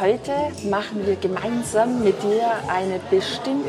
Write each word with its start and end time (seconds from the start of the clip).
Heute 0.00 0.32
machen 0.70 1.04
wir 1.06 1.16
gemeinsam 1.16 2.04
mit 2.04 2.22
dir 2.22 2.46
eine 2.68 3.00
bestimmt 3.10 3.66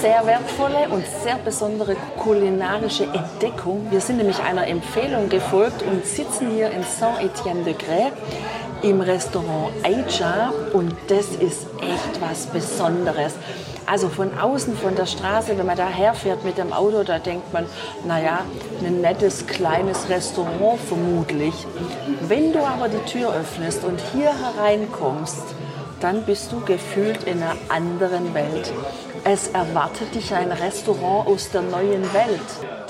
sehr 0.00 0.24
wertvolle 0.24 0.88
und 0.88 1.04
sehr 1.24 1.34
besondere 1.34 1.96
kulinarische 2.16 3.04
Entdeckung. 3.04 3.88
Wir 3.90 4.00
sind 4.00 4.18
nämlich 4.18 4.38
einer 4.40 4.68
Empfehlung 4.68 5.28
gefolgt 5.28 5.82
und 5.82 6.06
sitzen 6.06 6.50
hier 6.50 6.70
in 6.70 6.84
Saint-Étienne-de-Grès 6.84 8.12
im 8.82 9.00
Restaurant 9.00 9.72
Aija 9.82 10.52
und 10.74 10.94
das 11.08 11.30
ist 11.30 11.66
echt 11.80 12.20
was 12.20 12.46
Besonderes. 12.46 13.34
Also 13.90 14.10
von 14.10 14.38
außen, 14.38 14.76
von 14.76 14.96
der 14.96 15.06
Straße, 15.06 15.56
wenn 15.56 15.64
man 15.64 15.78
da 15.78 15.88
herfährt 15.88 16.44
mit 16.44 16.58
dem 16.58 16.74
Auto, 16.74 17.04
da 17.04 17.18
denkt 17.18 17.54
man, 17.54 17.64
naja, 18.06 18.40
ein 18.84 19.00
nettes 19.00 19.46
kleines 19.46 20.10
Restaurant 20.10 20.78
vermutlich. 20.78 21.54
Wenn 22.28 22.52
du 22.52 22.58
aber 22.58 22.90
die 22.90 23.02
Tür 23.10 23.34
öffnest 23.34 23.84
und 23.84 23.98
hier 24.12 24.30
hereinkommst, 24.30 25.42
dann 26.00 26.22
bist 26.24 26.52
du 26.52 26.60
gefühlt 26.60 27.24
in 27.24 27.42
einer 27.42 27.56
anderen 27.70 28.34
Welt. 28.34 28.70
Es 29.30 29.48
erwartet 29.48 30.14
dich 30.14 30.32
ein 30.32 30.50
Restaurant 30.50 31.26
aus 31.28 31.50
der 31.50 31.60
neuen 31.60 32.02
Welt. 32.14 32.40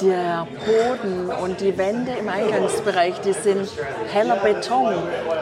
Der 0.00 0.46
Boden 0.64 1.30
und 1.30 1.60
die 1.60 1.76
Wände 1.76 2.12
im 2.12 2.28
Eingangsbereich, 2.28 3.14
die 3.22 3.32
sind 3.32 3.68
heller 4.12 4.36
Beton, 4.36 4.94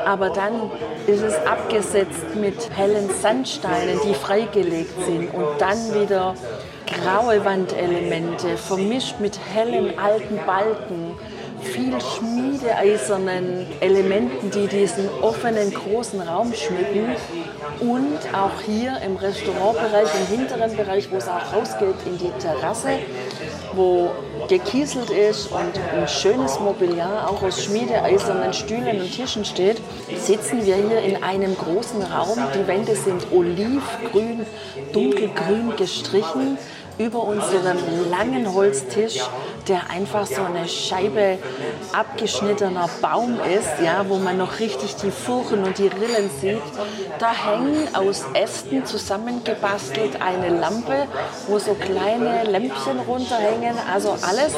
aber 0.06 0.30
dann 0.30 0.70
ist 1.06 1.20
es 1.20 1.34
abgesetzt 1.46 2.34
mit 2.34 2.70
hellen 2.74 3.10
Sandsteinen, 3.10 4.00
die 4.08 4.14
freigelegt 4.14 5.04
sind 5.04 5.34
und 5.34 5.46
dann 5.58 5.76
wieder 6.00 6.34
graue 6.86 7.44
Wandelemente 7.44 8.56
vermischt 8.56 9.20
mit 9.20 9.38
hellen 9.52 9.98
alten 9.98 10.38
Balken 10.46 11.14
viel 11.60 12.00
schmiedeeisernen 12.00 13.66
Elementen, 13.80 14.50
die 14.50 14.66
diesen 14.66 15.08
offenen 15.20 15.72
großen 15.72 16.20
Raum 16.20 16.52
schmücken. 16.54 17.16
Und 17.80 18.18
auch 18.32 18.60
hier 18.64 19.00
im 19.04 19.16
Restaurantbereich, 19.16 20.08
im 20.20 20.38
hinteren 20.38 20.76
Bereich, 20.76 21.10
wo 21.10 21.16
es 21.16 21.28
auch 21.28 21.52
rausgeht 21.54 21.94
in 22.06 22.16
die 22.18 22.30
Terrasse, 22.40 22.98
wo 23.74 24.10
gekieselt 24.48 25.10
ist 25.10 25.50
und 25.52 25.78
ein 25.94 26.08
schönes 26.08 26.58
Mobiliar 26.60 27.28
auch 27.28 27.42
aus 27.42 27.62
schmiedeeisernen 27.62 28.52
Stühlen 28.52 29.00
und 29.00 29.12
Tischen 29.12 29.44
steht, 29.44 29.80
sitzen 30.16 30.64
wir 30.64 30.76
hier 30.76 31.00
in 31.00 31.22
einem 31.22 31.56
großen 31.56 32.02
Raum. 32.02 32.38
Die 32.54 32.66
Wände 32.66 32.94
sind 32.96 33.26
olivgrün, 33.32 34.46
dunkelgrün 34.92 35.76
gestrichen 35.76 36.58
über 36.98 37.22
unserem 37.22 37.78
langen 38.10 38.52
Holztisch, 38.52 39.20
der 39.68 39.90
einfach 39.90 40.26
so 40.26 40.42
eine 40.42 40.68
Scheibe 40.68 41.38
abgeschnittener 41.92 42.88
Baum 43.02 43.38
ist, 43.40 43.84
ja, 43.84 44.08
wo 44.08 44.16
man 44.16 44.38
noch 44.38 44.60
richtig 44.60 44.96
die 44.96 45.10
Furchen 45.10 45.64
und 45.64 45.78
die 45.78 45.88
Rillen 45.88 46.30
sieht. 46.40 46.62
Da 47.18 47.32
hängen 47.32 47.88
aus 47.94 48.24
Ästen 48.34 48.84
zusammengebastelt 48.86 50.22
eine 50.22 50.58
Lampe, 50.58 51.06
wo 51.48 51.58
so 51.58 51.74
kleine 51.74 52.44
Lämpchen 52.44 53.00
runterhängen. 53.00 53.76
Also 53.92 54.16
alles 54.22 54.52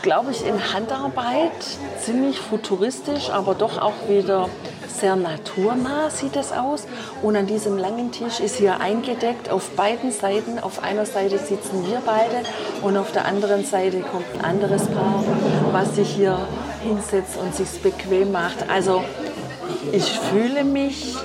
glaube 0.00 0.30
ich, 0.30 0.46
in 0.46 0.72
Handarbeit, 0.72 1.52
ziemlich 2.00 2.38
futuristisch, 2.38 3.30
aber 3.30 3.54
doch 3.54 3.78
auch 3.78 4.08
wieder 4.08 4.48
sehr 4.92 5.16
naturnah 5.16 6.10
sieht 6.10 6.36
es 6.36 6.52
aus. 6.52 6.86
Und 7.22 7.36
an 7.36 7.46
diesem 7.46 7.78
langen 7.78 8.12
Tisch 8.12 8.40
ist 8.40 8.56
hier 8.56 8.80
eingedeckt 8.80 9.50
auf 9.50 9.70
beiden 9.70 10.12
Seiten. 10.12 10.58
Auf 10.58 10.82
einer 10.82 11.06
Seite 11.06 11.38
sitzen 11.38 11.86
wir 11.86 12.02
beide 12.04 12.46
und 12.82 12.96
auf 12.96 13.12
der 13.12 13.24
anderen 13.26 13.64
Seite 13.64 14.00
kommt 14.00 14.26
ein 14.34 14.44
anderes 14.44 14.86
Paar, 14.86 15.24
was 15.72 15.96
sich 15.96 16.08
hier 16.08 16.38
hinsetzt 16.82 17.36
und 17.36 17.54
sich 17.54 17.80
bequem 17.82 18.32
macht. 18.32 18.68
Also 18.68 19.02
ich 19.92 20.18
fühle 20.18 20.64
mich 20.64 21.16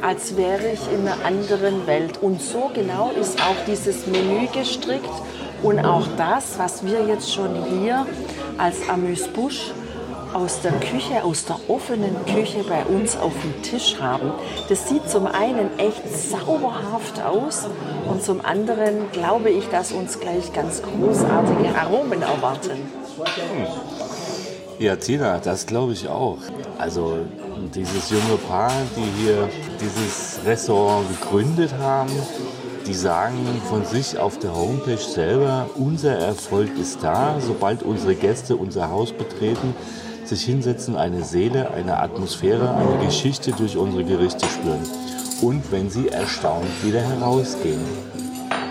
als 0.00 0.36
wäre 0.36 0.72
ich 0.72 0.80
in 0.92 1.06
einer 1.06 1.24
anderen 1.24 1.86
Welt. 1.86 2.22
Und 2.22 2.40
so 2.40 2.70
genau 2.72 3.10
ist 3.20 3.40
auch 3.40 3.56
dieses 3.66 4.06
Menü 4.06 4.46
gestrickt 4.52 5.10
und 5.62 5.84
auch 5.84 6.06
das, 6.16 6.58
was 6.58 6.84
wir 6.84 7.06
jetzt 7.06 7.32
schon 7.32 7.64
hier 7.80 8.06
als 8.58 8.88
Amüsbusch 8.88 9.72
aus 10.34 10.60
der 10.60 10.72
Küche, 10.72 11.22
aus 11.22 11.44
der 11.44 11.58
offenen 11.68 12.16
Küche 12.26 12.64
bei 12.64 12.84
uns 12.84 13.16
auf 13.16 13.32
dem 13.42 13.62
Tisch 13.62 13.96
haben. 14.00 14.32
Das 14.68 14.88
sieht 14.88 15.08
zum 15.08 15.26
einen 15.26 15.78
echt 15.78 16.02
sauberhaft 16.30 17.22
aus 17.22 17.66
und 18.08 18.22
zum 18.22 18.44
anderen 18.44 19.10
glaube 19.12 19.50
ich, 19.50 19.68
dass 19.68 19.92
uns 19.92 20.18
gleich 20.18 20.52
ganz 20.52 20.82
großartige 20.82 21.74
Aromen 21.78 22.22
erwarten. 22.22 22.78
Ja, 24.78 24.96
Tina, 24.96 25.38
das 25.38 25.66
glaube 25.66 25.92
ich 25.92 26.08
auch. 26.08 26.38
Also 26.78 27.18
dieses 27.74 28.10
junge 28.10 28.36
Paar, 28.48 28.72
die 28.96 29.22
hier 29.22 29.48
dieses 29.80 30.40
Restaurant 30.44 31.06
gegründet 31.08 31.72
haben, 31.78 32.10
die 32.86 32.94
sagen 32.94 33.38
von 33.68 33.84
sich 33.84 34.18
auf 34.18 34.38
der 34.38 34.54
Homepage 34.54 34.96
selber, 34.96 35.70
unser 35.76 36.18
Erfolg 36.18 36.76
ist 36.76 37.02
da, 37.02 37.36
sobald 37.38 37.82
unsere 37.82 38.16
Gäste 38.16 38.56
unser 38.56 38.90
Haus 38.90 39.12
betreten, 39.12 39.74
sich 40.34 40.44
hinsetzen, 40.44 40.96
eine 40.96 41.24
Seele, 41.24 41.72
eine 41.72 41.98
Atmosphäre, 41.98 42.74
eine 42.74 43.04
Geschichte 43.04 43.52
durch 43.52 43.76
unsere 43.76 44.02
Gerichte 44.02 44.46
spüren. 44.46 44.80
Und 45.42 45.70
wenn 45.70 45.90
sie 45.90 46.08
erstaunt 46.08 46.66
wieder 46.82 47.00
herausgehen. 47.00 47.80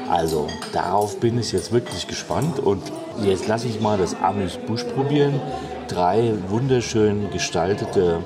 Also 0.09 0.47
darauf 0.73 1.19
bin 1.19 1.39
ich 1.39 1.51
jetzt 1.51 1.71
wirklich 1.71 2.07
gespannt 2.07 2.59
und 2.59 2.81
jetzt 3.23 3.47
lasse 3.47 3.67
ich 3.67 3.79
mal 3.79 3.97
das 3.97 4.15
Amüs 4.21 4.57
Busch 4.57 4.83
probieren. 4.83 5.39
Drei 5.87 6.33
wunderschön 6.49 7.29
gestaltete, 7.31 8.19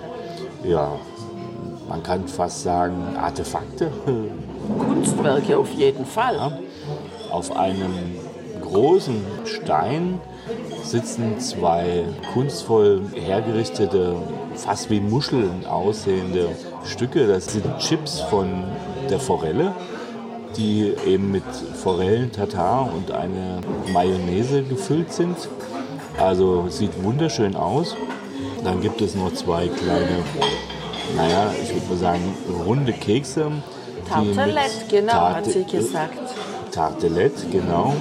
ja, 0.63 0.93
man 1.89 2.01
kann 2.03 2.27
fast 2.27 2.63
sagen 2.63 3.17
Artefakte. 3.17 3.91
Kunstwerke 4.79 5.57
auf 5.57 5.71
jeden 5.73 6.05
Fall. 6.05 6.35
Ja, 6.35 6.57
auf 7.31 7.55
einem 7.55 8.15
großen 8.65 9.23
Stein 9.45 10.19
sitzen 10.83 11.39
zwei 11.39 12.05
kunstvoll 12.33 13.01
hergerichtete, 13.13 14.15
fast 14.55 14.89
wie 14.89 14.99
Muscheln 14.99 15.65
aussehende 15.65 16.49
Stücke. 16.85 17.27
Das 17.27 17.47
sind 17.47 17.65
Chips 17.79 18.21
von 18.21 18.63
der 19.09 19.19
Forelle, 19.19 19.73
die 20.57 20.93
eben 21.05 21.31
mit 21.31 21.43
Forellen-Tatar 21.83 22.91
und 22.93 23.11
einer 23.11 23.59
Mayonnaise 23.91 24.63
gefüllt 24.63 25.11
sind. 25.11 25.35
Also 26.19 26.67
sieht 26.69 27.03
wunderschön 27.03 27.55
aus. 27.55 27.95
Dann 28.63 28.81
gibt 28.81 29.01
es 29.01 29.15
noch 29.15 29.33
zwei 29.33 29.67
kleine, 29.67 30.23
naja, 31.15 31.51
ich 31.61 31.73
würde 31.73 31.87
mal 31.87 31.97
sagen, 31.97 32.37
runde 32.65 32.93
Kekse. 32.93 33.51
Tartelett, 34.07 34.89
genau, 34.89 35.11
Tarte 35.11 35.35
hat 35.35 35.45
sie 35.45 35.63
gesagt. 35.63 36.19
Tartelett, 36.71 37.51
genau 37.51 37.93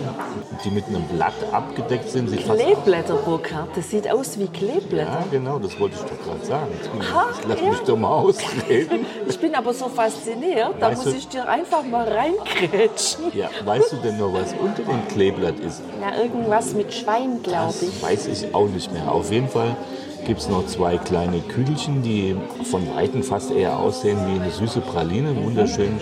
die 0.65 0.71
mit 0.71 0.87
einem 0.87 1.03
Blatt 1.05 1.35
abgedeckt 1.53 2.11
sind. 2.11 2.29
Sieht 2.31 2.45
Kleeblätter, 2.45 3.15
Burkhard. 3.17 3.69
Das 3.77 3.91
sieht 3.91 4.11
aus 4.11 4.39
wie 4.39 4.47
Kleeblätter. 4.47 5.11
Ja, 5.11 5.25
genau, 5.31 5.59
das 5.59 5.79
wollte 5.79 5.97
ich 5.97 6.03
doch 6.03 6.25
gerade 6.25 6.45
sagen. 6.45 6.73
Aha, 7.01 7.27
Lass 7.49 7.61
ja. 7.61 7.71
mich 7.71 7.79
doch 7.81 7.97
mal 7.97 8.09
ausreden. 8.09 9.07
Ich 9.27 9.39
bin 9.41 9.55
aber 9.55 9.73
so 9.73 9.89
fasziniert, 9.89 10.75
da 10.81 10.89
weißt 10.91 11.05
muss 11.07 11.15
ich 11.15 11.29
dir 11.29 11.49
einfach 11.49 11.83
mal 11.83 12.07
reinkrätschen. 12.07 13.25
Ja, 13.33 13.49
weißt 13.65 13.93
du 13.93 13.97
denn 13.97 14.19
noch, 14.19 14.33
was 14.33 14.53
unter 14.53 14.83
dem 14.83 15.07
Kleeblatt 15.09 15.59
ist? 15.61 15.83
Ja, 16.01 16.23
irgendwas 16.23 16.75
mit 16.75 16.93
Schwein, 16.93 17.43
glaube 17.43 17.75
ich. 17.81 18.03
weiß 18.03 18.27
ich 18.29 18.55
auch 18.55 18.69
nicht 18.69 18.93
mehr. 18.93 19.11
Auf 19.11 19.31
jeden 19.31 19.49
Fall 19.49 19.77
gibt 20.25 20.41
es 20.41 20.49
noch 20.49 20.67
zwei 20.67 20.97
kleine 20.97 21.41
Kügelchen, 21.41 22.03
die 22.03 22.35
von 22.65 22.83
Weitem 22.95 23.23
fast 23.23 23.51
eher 23.51 23.79
aussehen 23.79 24.19
wie 24.27 24.41
eine 24.41 24.51
süße 24.51 24.81
Praline, 24.81 25.37
wunderschön 25.37 25.99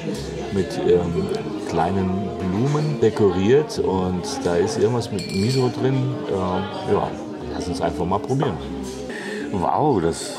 mit 0.52 0.80
ähm, 0.86 1.26
kleinen 1.68 2.28
Blumen 2.38 3.00
dekoriert 3.00 3.78
und 3.78 4.22
da 4.44 4.56
ist 4.56 4.78
irgendwas 4.78 5.10
mit 5.10 5.32
Miso 5.32 5.70
drin. 5.70 6.14
Äh, 6.28 6.92
ja, 6.92 7.10
lass 7.52 7.68
uns 7.68 7.80
einfach 7.80 8.04
mal 8.04 8.18
probieren. 8.18 8.56
Wow, 9.50 10.00
das 10.00 10.36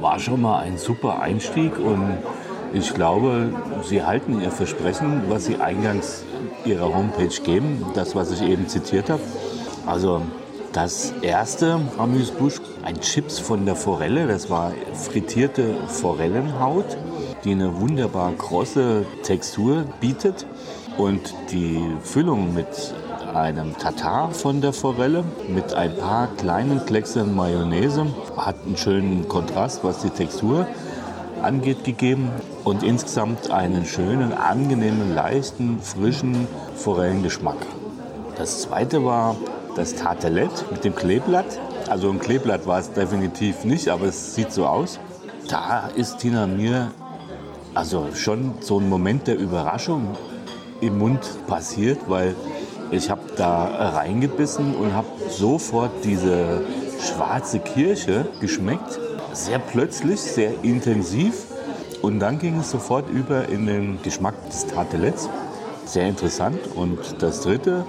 war 0.00 0.18
schon 0.18 0.42
mal 0.42 0.60
ein 0.60 0.76
super 0.76 1.20
Einstieg 1.20 1.78
und 1.78 2.18
ich 2.72 2.92
glaube, 2.92 3.50
Sie 3.84 4.02
halten 4.02 4.40
Ihr 4.40 4.50
Versprechen, 4.50 5.22
was 5.28 5.46
Sie 5.46 5.56
eingangs 5.56 6.24
Ihrer 6.64 6.92
Homepage 6.94 7.40
geben, 7.44 7.86
das, 7.94 8.14
was 8.14 8.32
ich 8.32 8.42
eben 8.42 8.68
zitiert 8.68 9.10
habe. 9.10 9.22
Also 9.86 10.22
das 10.74 11.14
erste 11.22 11.80
Amüs 11.96 12.30
Busch, 12.30 12.60
ein 12.82 13.00
Chips 13.00 13.38
von 13.38 13.64
der 13.64 13.76
Forelle, 13.76 14.26
das 14.26 14.50
war 14.50 14.72
frittierte 14.92 15.74
Forellenhaut 15.88 16.98
die 17.44 17.52
eine 17.52 17.78
wunderbar 17.80 18.32
krosse 18.32 19.04
Textur 19.22 19.84
bietet 20.00 20.46
und 20.96 21.34
die 21.50 21.80
Füllung 22.02 22.54
mit 22.54 22.66
einem 23.34 23.76
Tatar 23.76 24.30
von 24.30 24.60
der 24.60 24.72
Forelle 24.72 25.24
mit 25.48 25.74
ein 25.74 25.96
paar 25.96 26.28
kleinen 26.28 26.84
Klecksen 26.86 27.34
Mayonnaise 27.34 28.06
hat 28.36 28.56
einen 28.64 28.76
schönen 28.76 29.28
Kontrast, 29.28 29.84
was 29.84 29.98
die 30.00 30.10
Textur 30.10 30.66
angeht, 31.42 31.84
gegeben 31.84 32.30
und 32.62 32.82
insgesamt 32.82 33.50
einen 33.50 33.84
schönen, 33.84 34.32
angenehmen, 34.32 35.14
leichten, 35.14 35.80
frischen 35.80 36.46
Forellengeschmack. 36.76 37.58
Das 38.38 38.62
zweite 38.62 39.04
war 39.04 39.36
das 39.76 39.94
Tartelett 39.94 40.70
mit 40.70 40.84
dem 40.84 40.94
Kleeblatt. 40.94 41.58
Also 41.88 42.10
ein 42.10 42.18
Kleeblatt 42.18 42.66
war 42.66 42.78
es 42.78 42.92
definitiv 42.92 43.64
nicht, 43.64 43.88
aber 43.88 44.06
es 44.06 44.34
sieht 44.34 44.52
so 44.52 44.66
aus. 44.66 44.98
Da 45.48 45.88
ist 45.94 46.18
Tina 46.18 46.46
mir 46.46 46.90
also 47.74 48.08
schon 48.14 48.54
so 48.60 48.78
ein 48.78 48.88
Moment 48.88 49.26
der 49.26 49.36
Überraschung 49.36 50.16
im 50.80 50.98
Mund 50.98 51.20
passiert, 51.46 51.98
weil 52.08 52.34
ich 52.90 53.10
habe 53.10 53.22
da 53.36 53.90
reingebissen 53.94 54.74
und 54.76 54.94
habe 54.94 55.08
sofort 55.28 55.90
diese 56.04 56.62
schwarze 57.00 57.58
Kirsche 57.58 58.26
geschmeckt. 58.40 58.98
Sehr 59.32 59.58
plötzlich, 59.58 60.20
sehr 60.20 60.52
intensiv. 60.62 61.46
Und 62.02 62.20
dann 62.20 62.38
ging 62.38 62.60
es 62.60 62.70
sofort 62.70 63.08
über 63.10 63.48
in 63.48 63.66
den 63.66 64.02
Geschmack 64.02 64.34
des 64.50 64.66
Tarteletts. 64.66 65.28
Sehr 65.86 66.06
interessant. 66.06 66.58
Und 66.76 66.98
das 67.20 67.40
dritte, 67.40 67.84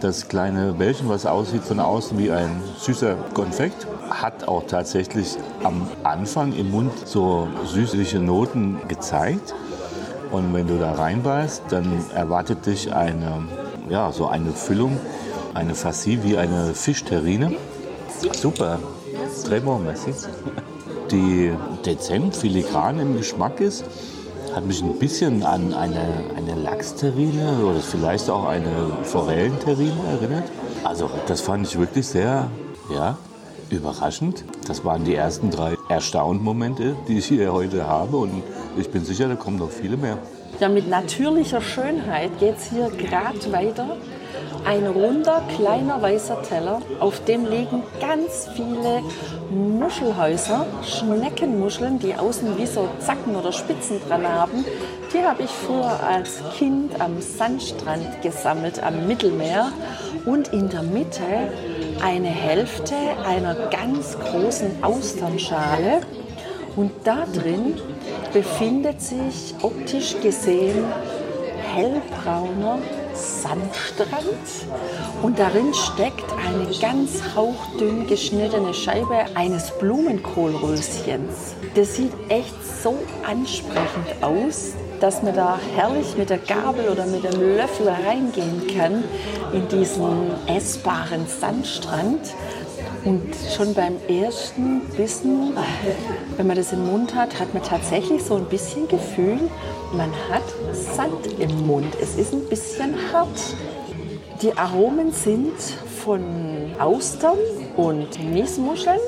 das 0.00 0.28
kleine 0.28 0.72
Bällchen, 0.72 1.08
was 1.08 1.26
aussieht 1.26 1.62
von 1.62 1.80
außen 1.80 2.18
wie 2.18 2.30
ein 2.30 2.62
süßer 2.78 3.16
Konfekt, 3.34 3.86
hat 4.10 4.46
auch 4.48 4.64
tatsächlich 4.66 5.36
am 5.62 5.88
Anfang 6.04 6.52
im 6.52 6.70
Mund 6.70 6.92
so 7.06 7.48
süßliche 7.64 8.18
Noten 8.18 8.78
gezeigt. 8.88 9.54
Und 10.30 10.52
wenn 10.54 10.66
du 10.66 10.78
da 10.78 10.92
reinbeißt, 10.92 11.62
dann 11.70 12.04
erwartet 12.14 12.66
dich 12.66 12.92
eine, 12.92 13.44
ja, 13.88 14.12
so 14.12 14.26
eine 14.26 14.52
Füllung, 14.52 14.98
eine 15.54 15.74
Fassie 15.74 16.20
wie 16.22 16.36
eine 16.36 16.74
Fischterrine. 16.74 17.52
Super. 18.32 18.78
Très 19.44 19.60
bon. 19.60 19.86
Die 21.10 21.52
dezent 21.84 22.34
filigran 22.34 22.98
im 22.98 23.16
Geschmack 23.16 23.60
ist, 23.60 23.84
hat 24.56 24.64
mich 24.64 24.82
ein 24.82 24.98
bisschen 24.98 25.42
an 25.42 25.74
eine, 25.74 26.00
eine 26.34 26.54
Lachsterrine 26.54 27.58
oder 27.62 27.78
vielleicht 27.80 28.30
auch 28.30 28.46
eine 28.46 28.90
Forellenterrine 29.02 29.92
erinnert. 30.18 30.44
Also 30.82 31.10
das 31.26 31.42
fand 31.42 31.66
ich 31.66 31.78
wirklich 31.78 32.06
sehr 32.06 32.50
ja, 32.90 33.18
überraschend. 33.68 34.44
Das 34.66 34.82
waren 34.82 35.04
die 35.04 35.14
ersten 35.14 35.50
drei 35.50 35.76
Erstaunt-Momente, 35.90 36.96
die 37.06 37.18
ich 37.18 37.26
hier 37.26 37.52
heute 37.52 37.86
habe 37.86 38.16
und 38.16 38.42
ich 38.78 38.88
bin 38.88 39.04
sicher, 39.04 39.28
da 39.28 39.34
kommen 39.34 39.58
noch 39.58 39.70
viele 39.70 39.98
mehr. 39.98 40.16
Ja, 40.58 40.70
mit 40.70 40.88
natürlicher 40.88 41.60
Schönheit 41.60 42.38
geht 42.40 42.56
es 42.56 42.70
hier 42.70 42.88
gerade 42.88 43.52
weiter. 43.52 43.98
Ein 44.66 44.84
runder, 44.88 45.42
kleiner, 45.54 46.02
weißer 46.02 46.42
Teller, 46.42 46.82
auf 46.98 47.22
dem 47.24 47.46
liegen 47.46 47.84
ganz 48.00 48.48
viele 48.52 49.00
Muschelhäuser, 49.48 50.66
Schneckenmuscheln, 50.82 52.00
die 52.00 52.16
außen 52.16 52.58
wie 52.58 52.66
so 52.66 52.88
Zacken 52.98 53.36
oder 53.36 53.52
Spitzen 53.52 54.00
dran 54.08 54.26
haben. 54.26 54.64
Die 55.14 55.24
habe 55.24 55.44
ich 55.44 55.50
früher 55.50 56.00
als 56.02 56.42
Kind 56.58 57.00
am 57.00 57.20
Sandstrand 57.20 58.22
gesammelt, 58.22 58.82
am 58.82 59.06
Mittelmeer. 59.06 59.70
Und 60.24 60.48
in 60.48 60.68
der 60.68 60.82
Mitte 60.82 61.22
eine 62.02 62.26
Hälfte 62.26 62.96
einer 63.24 63.54
ganz 63.70 64.18
großen 64.18 64.82
Austernschale. 64.82 66.00
Und 66.74 66.90
da 67.04 67.24
drin 67.32 67.80
befindet 68.32 69.00
sich 69.00 69.54
optisch 69.62 70.16
gesehen 70.20 70.84
hellbrauner 71.72 72.80
Sandstrand 73.16 74.26
und 75.22 75.38
darin 75.38 75.72
steckt 75.74 76.26
eine 76.46 76.66
ganz 76.80 77.22
hauchdünn 77.34 78.06
geschnittene 78.06 78.74
Scheibe 78.74 79.24
eines 79.34 79.70
Blumenkohlröschens. 79.78 81.54
Das 81.74 81.96
sieht 81.96 82.12
echt 82.28 82.54
so 82.82 82.96
ansprechend 83.26 84.22
aus, 84.22 84.72
dass 85.00 85.22
man 85.22 85.34
da 85.34 85.58
herrlich 85.74 86.16
mit 86.16 86.30
der 86.30 86.38
Gabel 86.38 86.88
oder 86.88 87.06
mit 87.06 87.24
dem 87.24 87.56
Löffel 87.56 87.88
reingehen 87.88 88.66
kann 88.76 89.04
in 89.52 89.68
diesen 89.68 90.30
essbaren 90.46 91.26
Sandstrand. 91.26 92.34
Und 93.04 93.22
schon 93.56 93.72
beim 93.74 93.96
ersten 94.08 94.80
Bissen, 94.96 95.56
wenn 96.36 96.46
man 96.46 96.56
das 96.56 96.72
im 96.72 96.86
Mund 96.86 97.14
hat, 97.14 97.38
hat 97.38 97.54
man 97.54 97.62
tatsächlich 97.62 98.24
so 98.24 98.34
ein 98.34 98.46
bisschen 98.46 98.88
Gefühl, 98.88 99.38
man 99.92 100.10
hat 100.28 100.42
Sand 100.76 101.26
im 101.38 101.66
Mund. 101.66 101.96
Es 102.00 102.16
ist 102.16 102.32
ein 102.32 102.44
bisschen 102.48 102.94
hart. 103.12 103.40
Die 104.42 104.56
Aromen 104.56 105.10
sind 105.12 105.58
von 106.04 106.22
Austern 106.78 107.38
und 107.76 108.22
Miesmuscheln. 108.22 109.00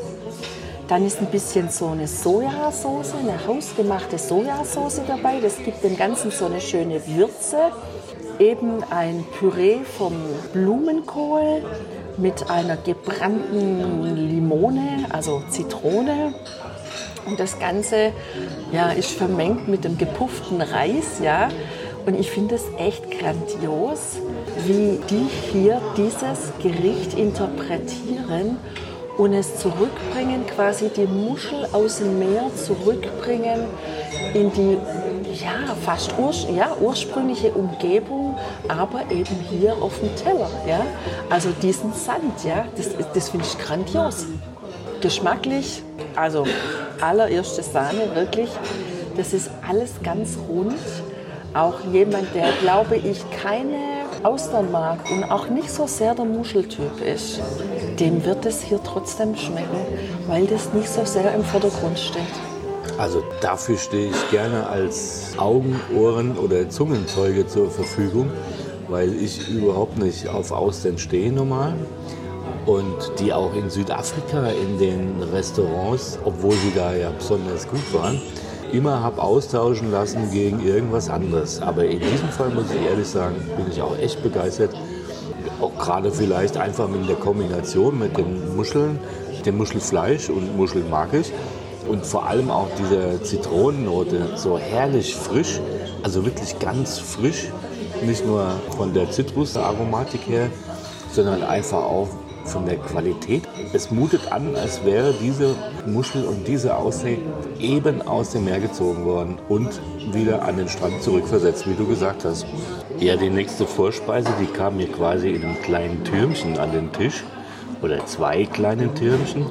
Dann 0.89 1.07
ist 1.07 1.21
ein 1.21 1.27
bisschen 1.27 1.69
so 1.69 1.89
eine 1.89 2.09
Sojasauce, 2.09 3.13
eine 3.21 3.47
hausgemachte 3.47 4.17
Sojasauce 4.17 5.03
dabei. 5.07 5.39
Das 5.41 5.59
gibt 5.59 5.85
dem 5.85 5.99
Ganzen 5.99 6.31
so 6.31 6.47
eine 6.47 6.63
schöne 6.63 7.07
Würze. 7.07 7.59
Eben 8.39 8.83
ein 8.89 9.27
Püree 9.39 9.81
vom 9.99 10.15
Blumenkohl 10.55 11.63
mit 12.17 12.51
einer 12.51 12.77
gebrannten 12.77 14.17
Limone, 14.17 15.07
also 15.11 15.43
Zitrone. 15.51 16.33
Und 17.27 17.39
das 17.39 17.59
Ganze 17.59 18.13
ja, 18.73 18.91
ist 18.91 19.11
vermengt 19.11 19.69
mit 19.69 19.85
dem 19.85 19.99
gepufften 19.99 20.61
Reis. 20.61 21.21
Ja. 21.23 21.49
Und 22.07 22.19
ich 22.19 22.31
finde 22.31 22.55
es 22.55 22.65
echt 22.79 23.05
grandios, 23.19 24.19
wie 24.67 24.99
die 25.11 25.29
hier 25.53 25.81
dieses 25.97 26.53
Gericht 26.63 27.15
interpretieren 27.19 28.57
und 29.19 29.35
es 29.35 29.59
zurückbringen, 29.59 30.47
quasi 30.47 30.89
die 30.89 31.07
Muschel 31.07 31.67
aus 31.73 31.99
dem 31.99 32.19
Meer 32.19 32.51
zurückbringen 32.55 33.67
in 34.33 34.53
die 34.53 34.79
ja, 35.43 35.75
fast 35.85 36.15
ur, 36.19 36.33
ja, 36.55 36.77
ursprüngliche 36.81 37.53
Umgebung, 37.53 38.37
aber 38.69 39.03
eben 39.11 39.37
hier 39.51 39.75
auf 39.83 39.99
dem 40.01 40.15
Teller. 40.17 40.51
Ja? 40.67 40.81
Also 41.31 41.51
diesen 41.51 41.93
Sand, 41.93 42.45
ja, 42.45 42.65
das, 42.77 42.91
das 43.13 43.29
finde 43.29 43.47
ich 43.47 43.59
grandios. 43.59 44.27
Geschmacklich, 45.01 45.85
also 46.17 46.45
allererste 47.01 47.63
Sahne, 47.63 48.17
wirklich, 48.17 48.49
das 49.17 49.33
ist 49.33 49.49
alles 49.69 49.93
ganz 50.03 50.37
rund. 50.49 50.75
Auch 51.55 51.75
jemand, 51.93 52.35
der, 52.35 52.49
glaube 52.61 52.97
ich, 52.97 53.25
keine 53.43 53.77
Austern 54.25 54.73
mag 54.73 54.99
und 55.11 55.25
auch 55.25 55.49
nicht 55.49 55.71
so 55.71 55.87
sehr 55.87 56.17
der 56.17 56.25
Muscheltyp 56.25 57.01
ist, 57.01 57.41
dem 58.01 58.25
wird 58.25 58.45
es 58.45 58.63
hier 58.63 58.81
trotzdem 58.83 59.37
schmecken, 59.37 59.79
weil 60.27 60.47
das 60.47 60.73
nicht 60.73 60.89
so 60.89 61.05
sehr 61.05 61.33
im 61.33 61.45
Vordergrund 61.45 61.99
steht. 61.99 62.23
Also 62.99 63.23
dafür 63.41 63.79
stehe 63.79 64.11
ich 64.11 64.31
gerne 64.33 64.67
als 64.67 65.35
Augen-, 65.37 65.81
Ohren- 65.97 66.37
oder 66.37 66.69
Zungenzeuge 66.69 67.47
zur 67.47 67.71
Verfügung, 67.71 68.31
weil 68.89 69.15
ich 69.15 69.49
überhaupt 69.49 69.99
nicht 69.99 70.29
auf 70.29 70.51
Austern 70.51 70.99
stehe 70.99 71.33
normal 71.33 71.75
und 72.69 73.19
die 73.19 73.33
auch 73.33 73.55
in 73.55 73.71
Südafrika 73.71 74.49
in 74.49 74.79
den 74.79 75.23
Restaurants, 75.33 76.19
obwohl 76.23 76.53
sie 76.53 76.73
da 76.77 76.95
ja 76.95 77.09
besonders 77.11 77.67
gut 77.67 77.95
waren, 77.95 78.21
immer 78.73 79.03
habe 79.03 79.23
austauschen 79.23 79.91
lassen 79.91 80.31
gegen 80.31 80.61
irgendwas 80.61 81.09
anderes. 81.09 81.63
Aber 81.63 81.87
in 81.87 81.99
diesem 81.99 82.29
Fall 82.29 82.51
muss 82.51 82.67
ich 82.71 82.83
ehrlich 82.87 83.09
sagen, 83.09 83.37
bin 83.57 83.73
ich 83.73 83.81
auch 83.81 83.97
echt 83.97 84.23
begeistert. 84.23 84.75
Auch 85.63 85.79
gerade 85.79 86.11
vielleicht 86.11 86.59
einfach 86.59 86.89
mit 86.89 87.09
der 87.09 87.17
Kombination 87.17 87.99
mit 87.99 88.19
den 88.19 88.55
Muscheln, 88.55 88.99
dem 89.47 89.57
Muschelfleisch 89.57 90.29
und 90.29 90.55
Muscheln 90.55 90.91
mag 90.91 91.15
ich. 91.15 91.33
Und 91.89 92.05
vor 92.05 92.27
allem 92.27 92.51
auch 92.51 92.69
diese 92.79 93.23
Zitronennote, 93.23 94.37
so 94.37 94.59
herrlich 94.59 95.17
frisch, 95.17 95.59
also 96.03 96.27
wirklich 96.27 96.59
ganz 96.59 96.99
frisch. 96.99 97.49
Nicht 98.05 98.27
nur 98.27 98.47
von 98.77 98.93
der 98.93 99.11
Zitrusaromatik 99.11 100.29
her, 100.29 100.51
sondern 101.11 101.43
einfach 101.43 101.83
auch 101.83 102.09
von 102.49 102.67
der 102.67 102.77
Qualität. 102.77 103.43
Es 103.73 103.91
mutet 103.91 104.33
an, 104.33 104.57
als 104.57 104.85
wäre 104.85 105.15
diese 105.21 105.55
Muschel 105.87 106.25
und 106.25 106.49
diese 106.49 106.77
Aussee 106.77 107.19
eben 107.61 108.03
aus 108.03 108.31
dem 108.31 108.45
Meer 108.45 108.61
gezogen 108.61 109.05
worden 109.05 109.39
und 109.49 109.81
wieder 110.13 110.43
an 110.43 110.57
den 110.57 110.69
Strand 110.69 111.03
zurückversetzt, 111.03 111.69
wie 111.69 111.75
du 111.75 111.87
gesagt 111.87 112.25
hast. 112.25 112.47
Ja, 112.99 113.17
die 113.17 113.31
nächste 113.31 113.67
Vorspeise, 113.67 114.31
die 114.41 114.47
kam 114.47 114.77
mir 114.77 114.89
quasi 114.89 115.31
in 115.31 115.45
einem 115.45 115.63
kleinen 115.63 116.05
Türmchen 116.05 116.59
an 116.59 116.73
den 116.73 116.93
Tisch 116.93 117.23
oder 117.83 118.05
zwei 118.07 118.45
kleinen 118.45 118.95
Türmchen, 118.95 119.47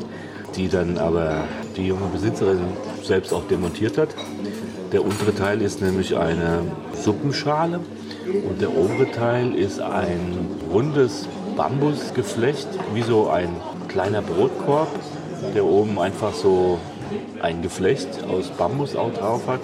die 0.56 0.68
dann 0.68 0.98
aber 0.98 1.44
die 1.76 1.88
junge 1.88 2.08
Besitzerin 2.12 2.60
selbst 3.04 3.34
auch 3.34 3.48
demontiert 3.48 3.98
hat. 3.98 4.10
Der 4.92 5.04
untere 5.04 5.36
Teil 5.36 5.62
ist 5.62 5.82
nämlich 5.82 6.18
eine 6.18 6.62
Suppenschale 6.94 7.80
und 8.50 8.62
der 8.62 8.76
obere 8.76 9.12
Teil 9.12 9.54
ist 9.56 9.80
ein 9.80 10.48
rundes 10.72 11.28
Bambusgeflecht, 11.58 12.68
wie 12.94 13.02
so 13.02 13.30
ein 13.30 13.50
kleiner 13.88 14.22
Brotkorb, 14.22 14.88
der 15.56 15.66
oben 15.66 16.00
einfach 16.00 16.34
so 16.34 16.78
ein 17.42 17.64
Geflecht 17.64 18.08
aus 18.30 18.50
Bambus 18.52 18.96
auch 18.96 19.12
drauf 19.12 19.48
hat. 19.48 19.62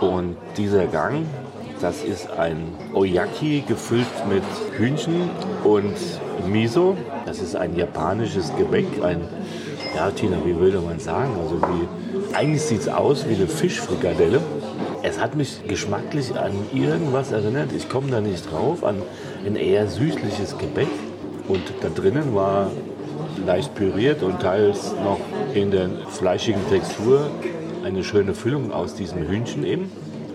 Und 0.00 0.36
dieser 0.58 0.86
Gang, 0.86 1.24
das 1.80 2.04
ist 2.04 2.30
ein 2.30 2.74
Oyaki 2.92 3.64
gefüllt 3.66 4.06
mit 4.28 4.42
Hühnchen 4.76 5.30
und 5.64 5.96
Miso. 6.46 6.96
Das 7.24 7.40
ist 7.40 7.56
ein 7.56 7.74
japanisches 7.74 8.54
Gebäck, 8.56 8.86
ein, 9.02 9.22
ja 9.96 10.10
Tina, 10.10 10.36
wie 10.44 10.56
würde 10.56 10.80
man 10.80 11.00
sagen, 11.00 11.30
also 11.42 11.60
wie, 11.62 12.34
eigentlich 12.36 12.62
sieht 12.62 12.80
es 12.82 12.88
aus 12.88 13.26
wie 13.28 13.34
eine 13.34 13.46
Fischfrikadelle. 13.46 14.40
Es 15.02 15.20
hat 15.20 15.36
mich 15.36 15.66
geschmacklich 15.66 16.36
an 16.36 16.52
irgendwas 16.72 17.30
erinnert, 17.30 17.72
ich 17.72 17.88
komme 17.88 18.10
da 18.10 18.20
nicht 18.20 18.50
drauf, 18.50 18.84
an 18.84 19.02
ein 19.46 19.56
eher 19.56 19.86
süßliches 19.86 20.58
Gebäck. 20.58 20.88
Und 21.46 21.62
da 21.80 21.88
drinnen 21.88 22.34
war 22.34 22.70
leicht 23.46 23.74
püriert 23.74 24.22
und 24.22 24.40
teils 24.40 24.92
noch 25.04 25.20
in 25.54 25.70
der 25.70 25.88
fleischigen 26.08 26.60
Textur 26.68 27.30
eine 27.84 28.02
schöne 28.02 28.34
Füllung 28.34 28.72
aus 28.72 28.94
diesem 28.94 29.26
Hühnchen 29.28 29.64
eben. 29.64 29.90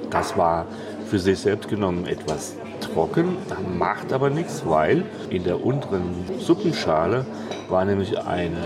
Das 0.10 0.38
war 0.38 0.66
für 1.08 1.20
sich 1.20 1.40
selbst 1.40 1.70
genommen 1.70 2.08
etwas 2.08 2.56
trocken, 2.80 3.38
macht 3.78 4.14
aber 4.14 4.30
nichts, 4.30 4.64
weil 4.66 5.04
in 5.30 5.44
der 5.44 5.64
unteren 5.64 6.26
Suppenschale 6.40 7.26
war 7.70 7.86
nämlich 7.86 8.18
eine 8.18 8.58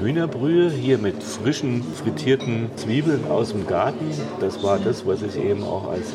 Hühnerbrühe 0.00 0.70
hier 0.70 0.98
mit 0.98 1.22
frischen 1.22 1.82
frittierten 1.82 2.70
Zwiebeln 2.76 3.26
aus 3.30 3.52
dem 3.52 3.66
Garten. 3.66 4.10
Das 4.40 4.62
war 4.62 4.78
das, 4.78 5.06
was 5.06 5.22
ich 5.22 5.36
eben 5.36 5.62
auch 5.62 5.90
als 5.90 6.12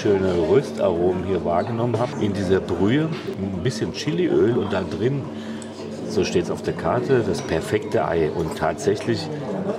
schöne 0.00 0.34
Röstaromen 0.50 1.24
hier 1.24 1.44
wahrgenommen 1.44 1.98
habe. 1.98 2.24
In 2.24 2.32
dieser 2.32 2.60
Brühe 2.60 3.08
ein 3.38 3.62
bisschen 3.62 3.92
Chiliöl 3.92 4.56
und 4.56 4.72
da 4.72 4.82
drin 4.82 5.22
so 6.08 6.24
steht 6.24 6.44
es 6.44 6.50
auf 6.50 6.62
der 6.62 6.72
Karte, 6.72 7.22
das 7.26 7.42
perfekte 7.42 8.06
Ei. 8.06 8.30
Und 8.30 8.56
tatsächlich 8.56 9.28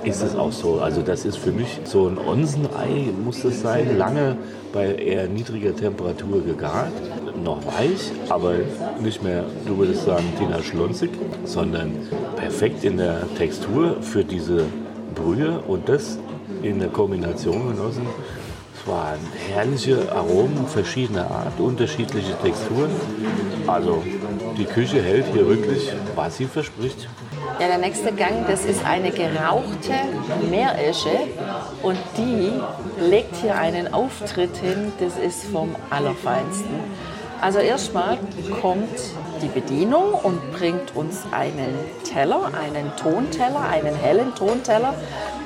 ist 0.04 0.22
es 0.22 0.36
auch 0.36 0.52
so. 0.52 0.80
Also 0.80 1.02
das 1.02 1.24
ist 1.24 1.36
für 1.36 1.50
mich 1.50 1.80
so 1.84 2.06
ein 2.06 2.16
Onsenei, 2.16 3.08
muss 3.24 3.42
das 3.42 3.60
sein, 3.60 3.98
lange 3.98 4.36
bei 4.72 4.94
eher 4.94 5.26
niedriger 5.26 5.74
Temperatur 5.74 6.44
gegart. 6.44 6.92
Noch 7.42 7.64
weich, 7.66 8.12
aber 8.28 8.54
nicht 9.00 9.22
mehr, 9.22 9.44
du 9.66 9.78
würdest 9.78 10.04
sagen, 10.04 10.24
Tina 10.38 10.62
Schlonzig, 10.62 11.10
sondern 11.44 11.92
perfekt 12.36 12.84
in 12.84 12.96
der 12.96 13.22
Textur 13.36 14.02
für 14.02 14.24
diese 14.24 14.64
Brühe 15.14 15.60
und 15.66 15.88
das 15.88 16.18
in 16.62 16.78
der 16.80 16.88
Kombination 16.88 17.68
genossen 17.68 18.06
waren 18.88 19.18
herrliche 19.52 20.10
Aromen 20.12 20.66
verschiedener 20.66 21.30
Art, 21.30 21.60
unterschiedliche 21.60 22.36
Texturen. 22.42 22.90
Also 23.66 24.02
die 24.56 24.64
Küche 24.64 25.02
hält 25.02 25.26
hier 25.32 25.46
wirklich, 25.46 25.92
was 26.16 26.38
sie 26.38 26.46
verspricht. 26.46 27.08
Ja, 27.60 27.68
der 27.68 27.78
nächste 27.78 28.12
Gang, 28.12 28.46
das 28.48 28.64
ist 28.64 28.84
eine 28.84 29.10
gerauchte 29.10 29.92
Meeresche 30.50 31.10
und 31.82 31.98
die 32.16 32.52
legt 33.02 33.36
hier 33.36 33.56
einen 33.56 33.92
Auftritt 33.92 34.56
hin, 34.56 34.92
das 34.98 35.16
ist 35.18 35.44
vom 35.44 35.74
Allerfeinsten. 35.90 36.68
Also 37.40 37.60
erstmal 37.60 38.18
kommt 38.60 38.98
die 39.40 39.48
Bedienung 39.48 40.12
und 40.12 40.52
bringt 40.52 40.96
uns 40.96 41.22
einen 41.30 41.74
Teller, 42.02 42.50
einen 42.52 42.90
Tonteller, 42.96 43.60
einen 43.70 43.94
hellen 43.94 44.34
Tonteller, 44.34 44.94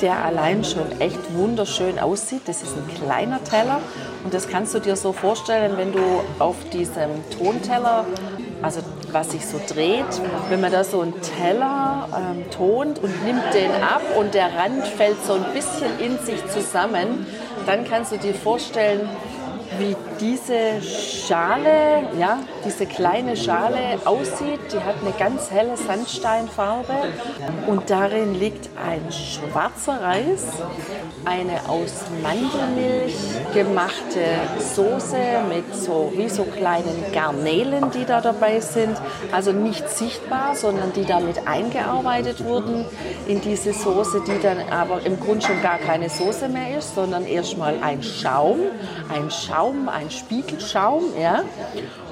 der 0.00 0.24
allein 0.24 0.64
schon 0.64 1.00
echt 1.00 1.34
wunderschön 1.34 1.98
aussieht. 1.98 2.42
Das 2.46 2.62
ist 2.62 2.74
ein 2.76 2.88
kleiner 2.94 3.44
Teller 3.44 3.80
und 4.24 4.32
das 4.32 4.48
kannst 4.48 4.74
du 4.74 4.78
dir 4.78 4.96
so 4.96 5.12
vorstellen, 5.12 5.76
wenn 5.76 5.92
du 5.92 6.00
auf 6.38 6.56
diesem 6.72 7.10
Tonteller, 7.38 8.06
also 8.62 8.80
was 9.12 9.32
sich 9.32 9.46
so 9.46 9.60
dreht, 9.68 10.06
wenn 10.48 10.62
man 10.62 10.72
da 10.72 10.84
so 10.84 11.02
einen 11.02 11.20
Teller 11.20 12.08
ähm, 12.16 12.50
tont 12.50 12.98
und 13.00 13.24
nimmt 13.24 13.52
den 13.52 13.70
ab 13.70 14.02
und 14.18 14.32
der 14.32 14.46
Rand 14.56 14.86
fällt 14.86 15.22
so 15.26 15.34
ein 15.34 15.44
bisschen 15.52 15.98
in 16.00 16.18
sich 16.18 16.46
zusammen, 16.48 17.26
dann 17.66 17.84
kannst 17.84 18.12
du 18.12 18.16
dir 18.16 18.34
vorstellen, 18.34 19.08
wie 19.78 19.96
diese 20.20 20.80
Schale, 20.82 22.04
ja, 22.18 22.38
diese 22.64 22.86
kleine 22.86 23.36
Schale 23.36 23.98
aussieht. 24.04 24.60
Die 24.72 24.78
hat 24.78 24.96
eine 25.00 25.12
ganz 25.18 25.50
helle 25.50 25.76
Sandsteinfarbe 25.76 26.92
und 27.66 27.90
darin 27.90 28.34
liegt 28.34 28.68
ein 28.76 29.10
schwarzer 29.10 30.00
Reis, 30.00 30.44
eine 31.24 31.68
aus 31.68 32.04
Mandelmilch 32.22 33.14
gemachte 33.54 34.20
Soße 34.74 35.16
mit 35.48 35.74
so 35.74 36.12
wie 36.16 36.28
so 36.28 36.44
kleinen 36.44 37.04
Garnelen, 37.12 37.90
die 37.90 38.04
da 38.04 38.20
dabei 38.20 38.60
sind. 38.60 38.96
Also 39.30 39.52
nicht 39.52 39.88
sichtbar, 39.88 40.54
sondern 40.54 40.92
die 40.92 41.04
damit 41.04 41.46
eingearbeitet 41.46 42.44
wurden 42.44 42.84
in 43.26 43.40
diese 43.40 43.72
Soße, 43.72 44.22
die 44.26 44.40
dann 44.42 44.58
aber 44.70 45.04
im 45.04 45.18
Grunde 45.18 45.46
schon 45.46 45.62
gar 45.62 45.78
keine 45.78 46.08
Soße 46.08 46.48
mehr 46.48 46.78
ist, 46.78 46.94
sondern 46.94 47.26
erstmal 47.26 47.76
ein 47.82 48.02
Schaum, 48.02 48.58
ein 49.12 49.30
Schaum, 49.62 49.88
ein 49.88 50.10
Spiegelschaum, 50.10 51.04
ja. 51.20 51.42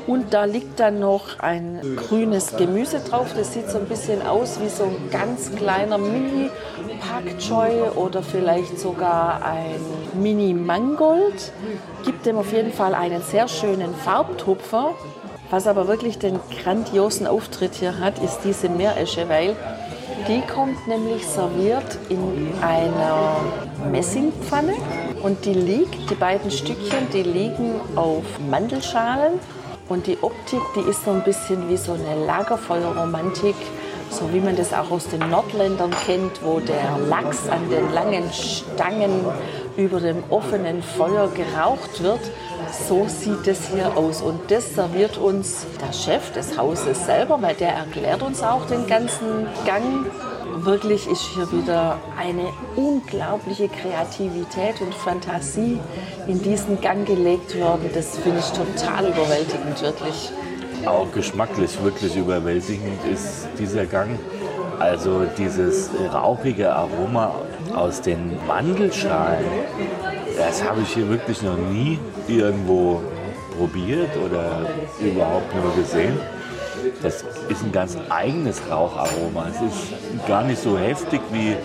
Und 0.07 0.33
da 0.33 0.45
liegt 0.45 0.79
dann 0.79 1.01
noch 1.01 1.41
ein 1.41 1.81
grünes 1.97 2.57
Gemüse 2.57 3.01
drauf. 3.01 3.35
Das 3.37 3.53
sieht 3.55 3.69
so 3.69 3.79
ein 3.79 3.87
bisschen 3.87 4.25
aus 4.25 4.61
wie 4.61 4.69
so 4.69 4.85
ein 4.85 5.11
ganz 5.11 5.53
kleiner 5.57 5.99
Mini 5.99 6.49
Pak 7.01 7.39
Choi 7.41 7.91
oder 7.97 8.23
vielleicht 8.23 8.79
sogar 8.79 9.45
ein 9.45 9.81
Mini 10.15 10.55
Mangold. 10.55 11.53
Gibt 12.05 12.25
dem 12.25 12.39
auf 12.39 12.53
jeden 12.53 12.73
Fall 12.73 12.95
einen 12.95 13.21
sehr 13.21 13.49
schönen 13.49 13.97
Farbtupfer. 13.97 14.95
Was 15.51 15.67
aber 15.67 15.89
wirklich 15.89 16.21
den 16.21 16.39
grandiosen 16.63 17.27
Auftritt 17.27 17.75
hier 17.75 17.99
hat, 17.99 18.23
ist 18.23 18.41
diese 18.45 18.69
Meeresche, 18.69 19.29
weil 19.29 19.57
die 20.29 20.41
kommt 20.43 20.87
nämlich 20.87 21.27
serviert 21.27 21.99
in 22.09 22.53
einer 22.63 23.41
Messingpfanne 23.91 24.75
und 25.23 25.45
die 25.45 25.55
liegt, 25.55 26.11
die 26.11 26.15
beiden 26.15 26.51
Stückchen, 26.51 27.09
die 27.13 27.23
liegen 27.23 27.81
auf 27.97 28.25
Mandelschalen 28.51 29.39
und 29.89 30.07
die 30.07 30.19
Optik, 30.23 30.61
die 30.77 30.89
ist 30.89 31.05
so 31.05 31.11
ein 31.11 31.23
bisschen 31.23 31.69
wie 31.69 31.77
so 31.77 31.93
eine 31.93 32.25
Lagerfeuerromantik, 32.27 33.57
so 34.11 34.33
wie 34.33 34.41
man 34.41 34.57
das 34.57 34.73
auch 34.73 34.91
aus 34.91 35.09
den 35.09 35.29
Nordländern 35.31 35.93
kennt, 36.07 36.43
wo 36.43 36.61
der 36.61 36.99
Lachs 37.09 37.49
an 37.49 37.69
den 37.71 37.93
langen 37.93 38.31
Stangen 38.33 39.25
über 39.77 40.01
dem 40.01 40.23
offenen 40.31 40.83
Feuer 40.83 41.29
geraucht 41.29 42.03
wird. 42.03 42.21
So 42.89 43.07
sieht 43.09 43.47
es 43.47 43.69
hier 43.69 43.97
aus. 43.97 44.21
Und 44.21 44.51
das 44.51 44.75
serviert 44.75 45.17
uns 45.17 45.67
der 45.81 45.93
Chef 45.93 46.33
des 46.33 46.59
Hauses 46.59 47.07
selber, 47.07 47.41
weil 47.41 47.55
der 47.55 47.73
erklärt 47.73 48.23
uns 48.23 48.43
auch 48.43 48.67
den 48.67 48.87
ganzen 48.87 49.47
Gang 49.65 50.07
wirklich 50.65 51.07
ist 51.09 51.23
hier 51.23 51.51
wieder 51.53 51.99
eine 52.19 52.49
unglaubliche 52.77 53.69
Kreativität 53.69 54.81
und 54.81 54.95
Fantasie 54.95 55.79
in 56.27 56.43
diesen 56.43 56.81
Gang 56.81 57.07
gelegt 57.07 57.59
worden. 57.59 57.91
Das 57.95 58.19
finde 58.19 58.41
ich 58.41 58.51
total 58.51 59.09
überwältigend, 59.09 59.81
wirklich. 59.83 60.31
Auch 60.87 61.11
geschmacklich 61.13 61.83
wirklich 61.83 62.17
überwältigend 62.17 63.05
ist 63.13 63.49
dieser 63.59 63.87
Gang. 63.87 64.19
Also 64.79 65.27
dieses 65.37 65.91
rauchige 66.13 66.73
Aroma 66.75 67.35
aus 67.75 68.01
den 68.01 68.39
Mandelschalen, 68.47 69.45
das 70.39 70.65
habe 70.65 70.81
ich 70.81 70.95
hier 70.95 71.09
wirklich 71.11 71.43
noch 71.43 71.59
nie 71.59 71.99
irgendwo 72.29 73.03
probiert 73.59 74.17
oder 74.17 74.67
überhaupt 74.99 75.55
nur 75.55 75.75
gesehen. 75.75 76.19
Das 77.03 77.25
ist 77.49 77.63
ein 77.63 77.73
ganz 77.73 77.97
eigenes 78.09 78.61
Raucharoma. 78.71 79.47
Es 79.49 79.61
ist 79.61 80.27
gar 80.27 80.45
nicht 80.45 80.61
so 80.61 80.79
heftig, 80.79 81.21
wie 81.33 81.57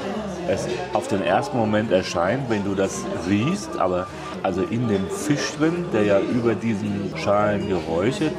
es 0.48 0.68
auf 0.94 1.08
den 1.08 1.24
ersten 1.24 1.58
Moment 1.58 1.92
erscheint, 1.92 2.50
wenn 2.50 2.64
du 2.64 2.76
das 2.76 3.04
riechst. 3.28 3.78
Aber 3.78 4.08
also 4.44 4.62
in 4.62 4.88
dem 4.88 5.10
Fisch 5.10 5.54
drin, 5.58 5.86
der 5.92 6.04
ja 6.04 6.20
über 6.20 6.56
diesen 6.56 7.14
Schalen 7.18 7.68
geräuchert 7.68 8.34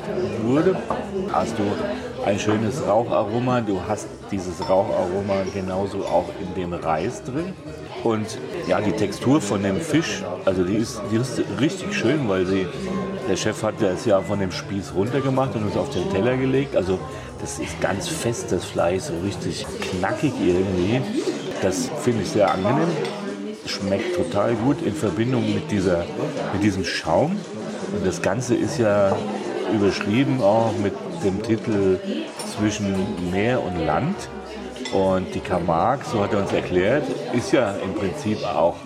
wurde, 0.44 0.76
hast 1.32 1.58
du 1.58 1.64
ein 2.24 2.38
schönes 2.38 2.86
Raucharoma. 2.86 3.60
Du 3.60 3.80
hast 3.86 4.08
dieses 4.30 4.60
Raucharoma 4.60 5.42
genauso 5.52 6.04
auch 6.04 6.28
in 6.40 6.54
dem 6.54 6.72
Reis 6.72 7.22
drin. 7.22 7.52
Und 8.04 8.38
ja, 8.68 8.80
die 8.80 8.92
Textur 8.92 9.40
von 9.40 9.62
dem 9.62 9.80
Fisch, 9.80 10.22
also 10.44 10.64
die 10.64 10.76
ist, 10.76 11.00
die 11.10 11.16
ist 11.16 11.42
richtig 11.60 11.94
schön, 11.94 12.28
weil 12.28 12.46
sie 12.46 12.66
der 13.28 13.36
Chef 13.36 13.62
hat 13.62 13.74
das 13.80 14.04
ja 14.04 14.20
von 14.20 14.38
dem 14.38 14.52
Spieß 14.52 14.94
runtergemacht 14.94 15.54
und 15.54 15.68
es 15.68 15.76
auf 15.76 15.90
den 15.90 16.10
Teller 16.10 16.36
gelegt. 16.36 16.76
Also 16.76 16.98
das 17.40 17.58
ist 17.58 17.80
ganz 17.80 18.08
fest, 18.08 18.52
das 18.52 18.64
Fleisch, 18.64 19.04
so 19.04 19.14
richtig 19.24 19.66
knackig 19.80 20.32
irgendwie. 20.40 21.00
Das 21.62 21.90
finde 22.02 22.22
ich 22.22 22.30
sehr 22.30 22.50
angenehm. 22.50 22.88
Schmeckt 23.66 24.14
total 24.14 24.54
gut 24.54 24.82
in 24.82 24.94
Verbindung 24.94 25.54
mit, 25.54 25.70
dieser, 25.70 26.04
mit 26.52 26.62
diesem 26.62 26.84
Schaum. 26.84 27.32
Und 27.92 28.06
das 28.06 28.22
Ganze 28.22 28.54
ist 28.54 28.78
ja 28.78 29.16
überschrieben 29.74 30.40
auch 30.42 30.72
mit 30.82 30.94
dem 31.24 31.42
Titel 31.42 31.98
Zwischen 32.56 32.94
Meer 33.30 33.62
und 33.62 33.84
Land. 33.84 34.16
Und 34.92 35.34
die 35.34 35.40
Camargue, 35.40 36.04
so 36.10 36.22
hat 36.22 36.32
er 36.32 36.40
uns 36.40 36.52
erklärt, 36.52 37.04
ist 37.32 37.52
ja 37.52 37.72
im 37.72 37.94
Prinzip 37.94 38.44
auch 38.44 38.76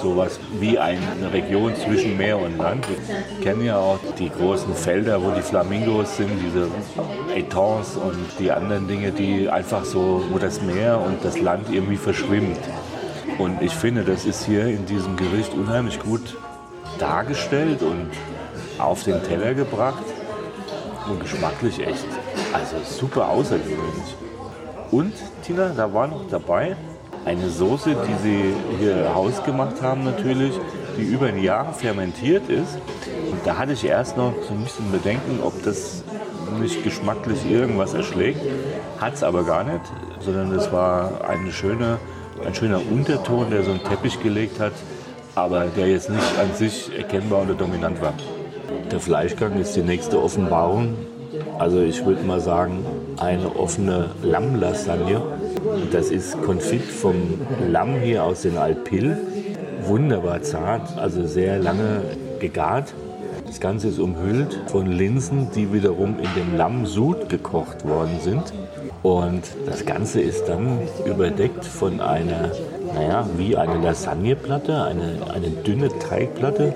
sowas 0.00 0.38
wie 0.58 0.78
eine 0.78 1.32
Region 1.32 1.74
zwischen 1.76 2.16
Meer 2.16 2.38
und 2.38 2.58
Land. 2.58 2.86
Wir 2.88 3.44
kennen 3.44 3.64
ja 3.64 3.78
auch 3.78 3.98
die 4.18 4.30
großen 4.30 4.74
Felder, 4.74 5.22
wo 5.22 5.30
die 5.30 5.42
Flamingos 5.42 6.16
sind, 6.16 6.30
diese 6.44 6.68
Etangs 7.34 7.96
und 7.96 8.26
die 8.38 8.50
anderen 8.50 8.88
Dinge, 8.88 9.12
die 9.12 9.48
einfach 9.48 9.84
so, 9.84 10.22
wo 10.30 10.38
das 10.38 10.62
Meer 10.62 11.00
und 11.00 11.24
das 11.24 11.40
Land 11.40 11.72
irgendwie 11.72 11.96
verschwimmt. 11.96 12.58
Und 13.38 13.62
ich 13.62 13.72
finde, 13.72 14.04
das 14.04 14.24
ist 14.24 14.46
hier 14.46 14.66
in 14.66 14.86
diesem 14.86 15.16
Gericht 15.16 15.54
unheimlich 15.54 16.00
gut 16.00 16.36
dargestellt 16.98 17.82
und 17.82 18.10
auf 18.78 19.04
den 19.04 19.22
Teller 19.22 19.54
gebracht 19.54 20.04
und 21.08 21.20
geschmacklich 21.20 21.80
echt, 21.86 22.06
also 22.52 22.76
super 22.84 23.28
außergewöhnlich. 23.28 24.16
Und 24.90 25.12
Tina, 25.42 25.70
da 25.76 25.92
war 25.92 26.08
noch 26.08 26.28
dabei 26.30 26.76
eine 27.24 27.48
Soße, 27.48 27.90
die 27.90 28.22
sie 28.22 28.54
hier 28.80 29.14
hausgemacht 29.14 29.82
haben 29.82 30.04
natürlich, 30.04 30.52
die 30.96 31.02
über 31.02 31.26
ein 31.26 31.42
Jahr 31.42 31.72
fermentiert 31.72 32.48
ist. 32.48 32.78
Und 33.30 33.40
da 33.44 33.58
hatte 33.58 33.72
ich 33.72 33.84
erst 33.84 34.16
noch 34.16 34.32
so 34.46 34.54
ein 34.54 34.64
bisschen 34.64 34.90
Bedenken, 34.90 35.40
ob 35.42 35.62
das 35.62 36.02
nicht 36.60 36.82
geschmacklich 36.82 37.48
irgendwas 37.50 37.94
erschlägt. 37.94 38.40
Hat 38.98 39.14
es 39.14 39.22
aber 39.22 39.44
gar 39.44 39.64
nicht, 39.64 39.80
sondern 40.20 40.52
es 40.52 40.72
war 40.72 41.28
eine 41.28 41.52
schöne, 41.52 41.98
ein 42.44 42.54
schöner 42.54 42.80
Unterton, 42.90 43.50
der 43.50 43.62
so 43.62 43.70
einen 43.70 43.84
Teppich 43.84 44.20
gelegt 44.22 44.58
hat, 44.60 44.72
aber 45.34 45.66
der 45.66 45.88
jetzt 45.88 46.10
nicht 46.10 46.38
an 46.40 46.54
sich 46.54 46.90
erkennbar 46.96 47.42
oder 47.42 47.54
dominant 47.54 48.00
war. 48.00 48.14
Der 48.90 49.00
Fleischgang 49.00 49.60
ist 49.60 49.76
die 49.76 49.82
nächste 49.82 50.20
Offenbarung. 50.20 50.94
Also 51.58 51.80
ich 51.80 52.04
würde 52.04 52.24
mal 52.24 52.40
sagen, 52.40 52.84
eine 53.18 53.54
offene 53.56 54.10
Lammlasagne. 54.22 55.20
Das 55.90 56.10
ist 56.10 56.40
Konfit 56.42 56.82
vom 56.82 57.16
Lamm 57.68 58.00
hier 58.00 58.24
aus 58.24 58.42
den 58.42 58.56
Alpillen. 58.56 59.18
Wunderbar 59.82 60.42
zart, 60.42 60.96
also 60.98 61.26
sehr 61.26 61.58
lange 61.58 62.02
gegart. 62.38 62.92
Das 63.46 63.60
Ganze 63.60 63.88
ist 63.88 63.98
umhüllt 63.98 64.60
von 64.66 64.86
Linsen, 64.86 65.50
die 65.54 65.72
wiederum 65.72 66.16
in 66.18 66.28
dem 66.36 66.56
Lammsud 66.56 67.28
gekocht 67.28 67.88
worden 67.88 68.18
sind. 68.20 68.52
Und 69.02 69.42
das 69.66 69.86
Ganze 69.86 70.20
ist 70.20 70.44
dann 70.48 70.80
überdeckt 71.06 71.64
von 71.64 72.00
einer, 72.00 72.50
naja, 72.94 73.26
wie 73.36 73.56
eine 73.56 73.78
Lasagneplatte, 73.82 74.82
eine, 74.82 75.32
eine 75.32 75.48
dünne 75.50 75.88
Teigplatte. 75.98 76.74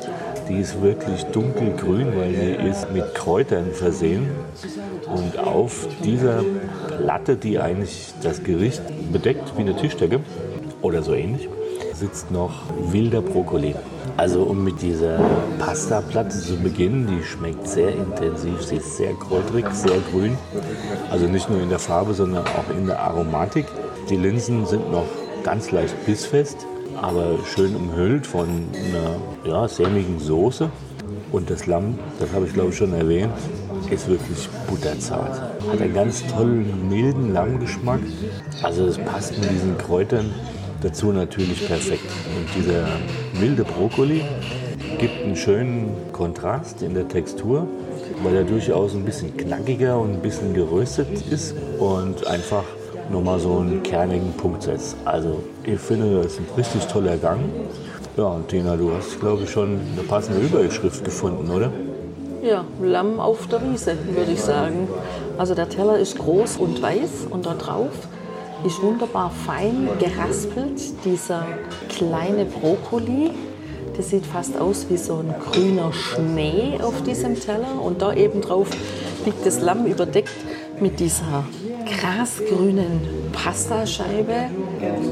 Die 0.53 0.61
ist 0.61 0.83
wirklich 0.83 1.23
dunkelgrün, 1.33 2.15
weil 2.15 2.35
sie 2.35 2.69
ist 2.69 2.93
mit 2.93 3.15
Kräutern 3.15 3.73
versehen. 3.73 4.29
Und 5.07 5.39
auf 5.39 5.89
dieser 6.05 6.45
Platte, 6.99 7.37
die 7.37 7.59
eigentlich 7.59 8.13
das 8.23 8.43
Gericht 8.43 8.83
bedeckt, 9.11 9.57
wie 9.57 9.63
eine 9.63 9.75
Tischdecke 9.75 10.21
oder 10.83 11.03
so 11.03 11.15
ähnlich, 11.15 11.49
sitzt 11.95 12.31
noch 12.31 12.65
wilder 12.91 13.23
Brokkoli. 13.23 13.75
Also 14.19 14.43
um 14.43 14.63
mit 14.63 14.83
dieser 14.83 15.21
Pastaplatte 15.59 16.39
zu 16.39 16.59
beginnen, 16.59 17.07
die 17.07 17.25
schmeckt 17.25 17.67
sehr 17.67 17.95
intensiv, 17.95 18.63
sie 18.63 18.77
ist 18.77 18.99
sehr 18.99 19.15
kräuterig, 19.15 19.65
sehr 19.73 20.01
grün. 20.11 20.37
Also 21.11 21.29
nicht 21.29 21.49
nur 21.49 21.63
in 21.63 21.71
der 21.71 21.79
Farbe, 21.79 22.13
sondern 22.13 22.45
auch 22.45 22.77
in 22.77 22.89
der 22.89 23.01
Aromatik. 23.01 23.65
Die 24.11 24.17
Linsen 24.17 24.67
sind 24.67 24.93
noch 24.93 25.07
ganz 25.45 25.71
leicht 25.71 26.05
bissfest, 26.05 26.67
aber 27.01 27.39
schön 27.45 27.75
umhüllt 27.75 28.27
von 28.27 28.49
einer 28.75 29.17
ja, 29.45 29.69
sämigen 29.69 30.19
Soße. 30.19 30.71
Und 31.31 31.51
das 31.51 31.67
Lamm, 31.67 31.99
das 32.19 32.33
habe 32.33 32.47
ich 32.47 32.53
glaube 32.53 32.71
ich 32.71 32.77
schon 32.77 32.93
erwähnt, 32.93 33.33
ist 33.91 34.09
wirklich 34.09 34.49
butterzart. 34.69 35.41
Hat 35.41 35.81
einen 35.81 35.95
ganz 35.95 36.27
tollen, 36.27 36.89
milden 36.89 37.33
Lammgeschmack. 37.33 38.01
Also 38.63 38.87
es 38.87 38.99
passt 38.99 39.39
mit 39.39 39.51
diesen 39.51 39.77
Kräutern 39.79 40.33
dazu 40.83 41.13
natürlich 41.13 41.67
perfekt. 41.67 42.05
Und 42.37 42.47
dieser 42.55 42.87
milde 43.41 43.65
Brokkoli 43.65 44.23
gibt 44.99 45.23
einen 45.25 45.37
schönen 45.37 45.95
Kontrast 46.13 46.83
in 46.83 46.95
der 46.95 47.09
Textur, 47.09 47.67
weil 48.23 48.37
er 48.37 48.45
durchaus 48.45 48.95
ein 48.95 49.05
bisschen 49.05 49.37
knackiger 49.37 49.99
und 49.99 50.13
ein 50.13 50.21
bisschen 50.21 50.55
geröstet 50.55 51.09
ist 51.31 51.55
und 51.79 52.27
einfach 52.27 52.65
nochmal 53.11 53.39
so 53.39 53.59
einen 53.59 53.83
kernigen 53.83 54.33
Punkt 54.33 54.63
setzt. 54.63 54.97
Also 55.05 55.43
ich 55.65 55.79
finde, 55.79 56.23
das 56.23 56.33
ist 56.33 56.41
ein 56.41 56.47
richtig 56.57 56.87
toller 56.87 57.17
Gang. 57.17 57.41
Ja, 58.17 58.25
und 58.25 58.49
Tina, 58.49 58.77
du 58.77 58.93
hast, 58.93 59.19
glaube 59.21 59.45
ich, 59.45 59.51
schon 59.51 59.81
eine 59.93 60.03
passende 60.07 60.41
Überschrift 60.41 61.05
gefunden, 61.05 61.51
oder? 61.51 61.73
Ja, 62.43 62.65
Lamm 62.83 63.21
auf 63.21 63.47
der 63.47 63.63
Wiese, 63.63 63.97
würde 64.11 64.33
ich 64.33 64.41
sagen. 64.41 64.89
Also 65.39 65.55
der 65.55 65.69
Teller 65.69 65.99
ist 65.99 66.19
groß 66.19 66.57
und 66.57 66.83
weiß 66.83 67.29
und 67.31 67.47
da 67.47 67.55
drauf 67.55 67.91
ist 68.65 68.83
wunderbar 68.83 69.31
fein 69.31 69.89
geraspelt 69.99 71.05
dieser 71.05 71.45
kleine 71.89 72.45
Brokkoli. 72.45 73.31
Das 73.97 74.11
sieht 74.11 74.27
fast 74.27 74.59
aus 74.59 74.87
wie 74.89 74.97
so 74.97 75.17
ein 75.17 75.35
grüner 75.51 75.93
Schnee 75.93 76.79
auf 76.83 77.03
diesem 77.03 77.39
Teller. 77.39 77.81
Und 77.83 78.03
da 78.03 78.13
eben 78.13 78.41
drauf 78.41 78.69
liegt 79.25 79.45
das 79.47 79.61
Lamm 79.61 79.87
überdeckt 79.87 80.35
mit 80.81 81.01
dieser 81.01 81.45
grasgrünen 81.99 83.01
Pastascheibe. 83.33 84.51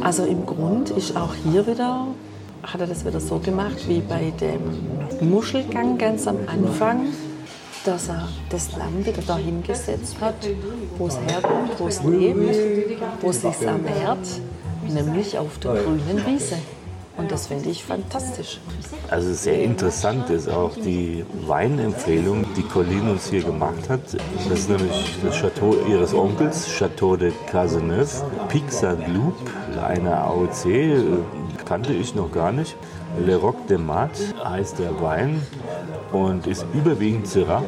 Also 0.02 0.24
im 0.24 0.46
Grund 0.46 0.90
ist 0.90 1.16
auch 1.16 1.34
hier 1.34 1.66
wieder, 1.66 2.06
hat 2.62 2.80
er 2.80 2.86
das 2.86 3.04
wieder 3.04 3.20
so 3.20 3.38
gemacht 3.38 3.88
wie 3.88 4.00
bei 4.00 4.32
dem 4.40 5.28
Muschelgang 5.30 5.98
ganz 5.98 6.26
am 6.26 6.38
Anfang 6.46 7.08
dass 7.84 8.08
er 8.08 8.28
das 8.50 8.76
Lamm 8.76 9.04
wieder 9.04 9.22
dahin 9.22 9.62
gesetzt 9.62 10.16
hat, 10.20 10.34
wo 10.98 11.06
es 11.06 11.18
herkommt, 11.18 11.78
wo 11.78 11.88
es 11.88 12.02
lebt, 12.02 12.56
wo 13.20 13.30
es 13.30 13.40
sich 13.40 13.62
ernährt, 13.62 14.28
nämlich 14.86 15.38
auf 15.38 15.58
der 15.58 15.74
grünen 15.74 16.26
Wiese. 16.26 16.56
Und 17.16 17.30
das 17.30 17.48
finde 17.48 17.68
ich 17.68 17.84
fantastisch. 17.84 18.60
Also 19.10 19.34
sehr 19.34 19.62
interessant 19.62 20.30
ist 20.30 20.48
auch 20.48 20.72
die 20.74 21.24
Weinempfehlung, 21.46 22.46
die 22.56 22.62
Colline 22.62 23.10
uns 23.10 23.28
hier 23.28 23.42
gemacht 23.42 23.88
hat. 23.88 24.00
Das 24.48 24.60
ist 24.60 24.70
nämlich 24.70 25.16
das 25.22 25.36
Chateau 25.36 25.74
ihres 25.88 26.14
Onkels, 26.14 26.66
Chateau 26.66 27.16
de 27.16 27.32
Cazeneuve. 27.50 28.24
Pixar 28.48 28.96
Loop, 29.08 29.36
eine 29.86 30.16
AOC, 30.16 30.64
kannte 31.66 31.92
ich 31.92 32.14
noch 32.14 32.32
gar 32.32 32.52
nicht. 32.52 32.76
Le 33.18 33.36
Roc 33.36 33.66
de 33.66 33.76
Mat 33.76 34.10
heißt 34.44 34.78
der 34.78 35.00
Wein 35.00 35.42
und 36.12 36.46
ist 36.46 36.64
überwiegend 36.72 37.26
Syrah. 37.26 37.62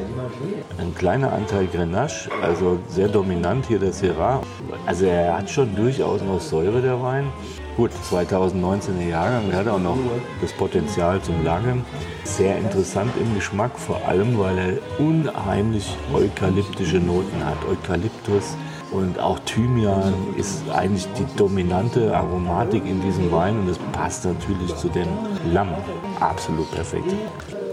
Ein 0.77 0.95
kleiner 0.95 1.33
Anteil 1.33 1.67
Grenache, 1.67 2.29
also 2.41 2.79
sehr 2.87 3.07
dominant 3.07 3.65
hier 3.65 3.79
der 3.79 3.93
Syrah. 3.93 4.41
Also 4.85 5.05
er 5.05 5.37
hat 5.37 5.49
schon 5.49 5.75
durchaus 5.75 6.21
noch 6.21 6.39
Säure, 6.39 6.81
der 6.81 7.01
Wein. 7.01 7.27
Gut, 7.75 7.91
2019er 8.09 9.09
Jahrgang, 9.09 9.49
der 9.49 9.59
hat 9.59 9.67
auch 9.67 9.79
noch 9.79 9.97
das 10.41 10.53
Potenzial 10.53 11.21
zum 11.21 11.43
Lagern. 11.43 11.83
Sehr 12.23 12.57
interessant 12.57 13.11
im 13.19 13.35
Geschmack, 13.35 13.77
vor 13.77 13.99
allem 14.07 14.37
weil 14.39 14.57
er 14.57 15.03
unheimlich 15.05 15.97
eukalyptische 16.13 16.97
Noten 16.97 17.43
hat. 17.43 17.57
Eukalyptus 17.69 18.55
und 18.93 19.19
auch 19.19 19.39
Thymian 19.39 20.13
ist 20.37 20.61
eigentlich 20.71 21.07
die 21.17 21.25
dominante 21.35 22.15
Aromatik 22.15 22.83
in 22.85 23.01
diesem 23.01 23.31
Wein 23.31 23.59
und 23.59 23.69
es 23.69 23.79
passt 23.91 24.25
natürlich 24.25 24.75
zu 24.75 24.87
dem 24.89 25.07
Lamm. 25.51 25.73
Absolut 26.19 26.69
perfekt. 26.71 27.11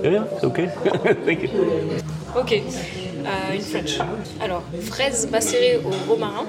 Ja, 0.02 0.10
ja, 0.10 0.26
okay. 0.42 0.70
Thank 1.26 1.42
you. 1.42 1.50
Ok, 2.34 2.52
euh, 2.52 3.54
une 3.54 3.60
French. 3.60 3.98
Alors, 4.40 4.62
fraises 4.88 5.30
macérées 5.30 5.80
au 5.84 6.10
romarin, 6.10 6.46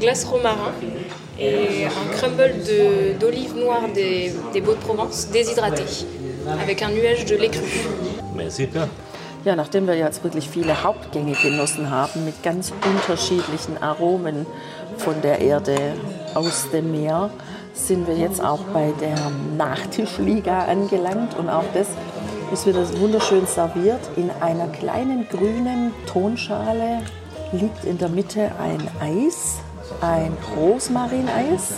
glace 0.00 0.24
romarin 0.24 0.72
et 1.38 1.84
un 1.84 2.16
crumble 2.16 2.54
d'olive 3.20 3.54
noire 3.56 3.88
des, 3.94 4.32
des 4.54 4.60
Beaux 4.62 4.74
de 4.74 4.78
Provence 4.78 5.28
déshydraté 5.30 5.82
avec 6.60 6.82
un 6.82 6.90
nuage 6.90 7.24
de 7.26 7.36
lait 7.36 7.48
cru. 7.48 7.62
Merci. 8.34 8.68
Ja. 8.74 8.88
Ja, 9.46 9.54
nachdem 9.54 9.86
wir 9.86 9.94
jetzt 9.94 10.24
wirklich 10.24 10.50
viele 10.50 10.82
Hauptgänge 10.82 11.34
genossen 11.34 11.88
haben 11.88 12.24
mit 12.24 12.42
ganz 12.42 12.72
unterschiedlichen 12.84 13.80
Aromen 13.80 14.44
von 14.96 15.22
der 15.22 15.38
Erde 15.40 15.94
aus 16.34 16.68
dem 16.72 16.90
Meer, 16.90 17.30
sind 17.72 18.08
wir 18.08 18.16
jetzt 18.16 18.42
auch 18.42 18.58
bei 18.74 18.92
der 19.00 19.14
Nachtischliga 19.56 20.64
angelangt 20.64 21.38
und 21.38 21.48
auch 21.48 21.62
das 21.74 21.86
ist 22.52 22.66
wieder 22.66 22.84
wunderschön 22.98 23.46
serviert. 23.46 24.00
In 24.16 24.32
einer 24.40 24.66
kleinen 24.66 25.28
grünen 25.28 25.94
Tonschale 26.12 27.02
liegt 27.52 27.84
in 27.84 27.98
der 27.98 28.08
Mitte 28.08 28.50
ein 28.60 28.82
Eis, 28.98 29.58
ein 30.00 30.36
Rosmarineis 30.56 31.74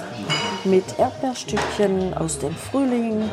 mit 0.65 0.99
Erdbeerstückchen 0.99 2.15
aus 2.15 2.39
dem 2.39 2.55
Frühling, 2.55 3.29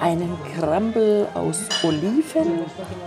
einen 0.00 0.36
Crumble 0.54 1.26
aus 1.34 1.60
Oliven 1.82 2.60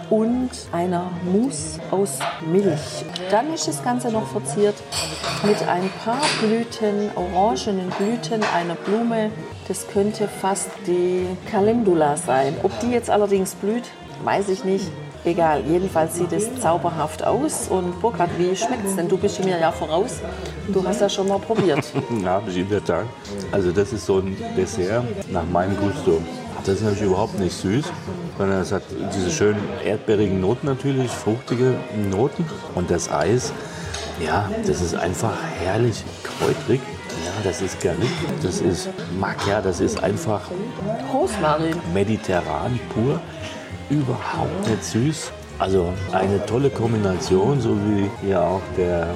und 0.10 0.50
einer 0.72 1.12
Mousse 1.32 1.80
aus 1.92 2.20
Milch. 2.46 3.06
Dann 3.30 3.54
ist 3.54 3.68
das 3.68 3.84
Ganze 3.84 4.12
noch 4.12 4.28
verziert 4.28 4.76
mit 5.44 5.62
ein 5.68 5.90
paar 6.04 6.22
Blüten, 6.42 7.12
orangenen 7.16 7.90
Blüten 7.90 8.44
einer 8.56 8.76
Blume. 8.76 9.32
Das 9.68 9.88
könnte 9.88 10.28
fast 10.28 10.70
die 10.88 11.26
Calendula 11.50 12.18
sein. 12.18 12.56
Ob 12.64 12.78
die 12.80 12.92
jetzt 12.92 13.10
allerdings 13.10 13.56
blüht, 13.56 13.86
weiß 14.24 14.50
ich 14.50 14.64
nicht. 14.64 14.88
Egal, 15.26 15.64
jedenfalls 15.68 16.16
sieht 16.16 16.32
es 16.32 16.60
zauberhaft 16.62 17.26
aus. 17.26 17.68
Und 17.68 18.00
Burkhard, 18.02 18.30
wie 18.38 18.56
schmeckt 18.56 18.86
es 18.86 18.96
denn? 18.96 19.10
Du 19.10 19.18
bist 19.18 19.44
mir 19.44 19.60
ja 19.60 19.72
voraus. 19.72 20.22
Du 20.70 20.84
hast 20.88 21.02
ja 21.02 21.10
schon 21.10 21.28
mal 21.28 21.40
probiert. 21.40 21.84
ja, 22.24 22.30
habe 22.30 22.52
in 22.52 22.70
der 22.70 22.84
Tat. 22.84 23.06
Also 23.52 23.72
das 23.72 23.92
ist 23.92 24.06
so 24.06 24.20
ein 24.20 24.38
Dessert 24.56 25.04
nach 25.30 25.46
meinem 25.46 25.76
Gusto. 25.78 26.22
Das 26.66 26.76
ist 26.76 26.84
natürlich 26.84 27.08
überhaupt 27.08 27.40
nicht 27.40 27.56
süß, 27.56 27.86
sondern 28.38 28.62
es 28.62 28.72
hat 28.72 28.84
diese 29.16 29.32
schönen 29.32 29.62
erdbeerigen 29.84 30.40
Noten 30.40 30.68
natürlich, 30.68 31.10
fruchtige 31.10 31.76
Noten. 32.12 32.46
Und 32.76 32.92
das 32.92 33.12
Eis, 33.12 33.52
ja, 34.24 34.50
das 34.68 34.82
ist 34.82 34.96
einfach 34.96 35.34
herrlich 35.64 36.04
kräutrig. 36.24 36.82
Ja, 37.26 37.32
das 37.44 37.62
ist 37.62 37.82
Garlic, 37.82 38.10
das 38.44 38.62
ist 38.62 38.90
Macchia, 39.20 39.62
das 39.62 39.80
ist 39.80 40.02
einfach 40.04 40.42
Rosmarin. 41.12 41.76
mediterran 41.94 42.80
pur. 42.94 43.20
überhaupt 43.90 44.68
nicht 44.70 44.84
süß. 44.84 45.32
Also 45.58 45.92
eine 46.14 46.46
tolle 46.46 46.70
Kombination, 46.70 47.60
so 47.60 47.76
wie 47.76 48.30
ja 48.30 48.42
auch 48.42 48.62
der 48.78 49.10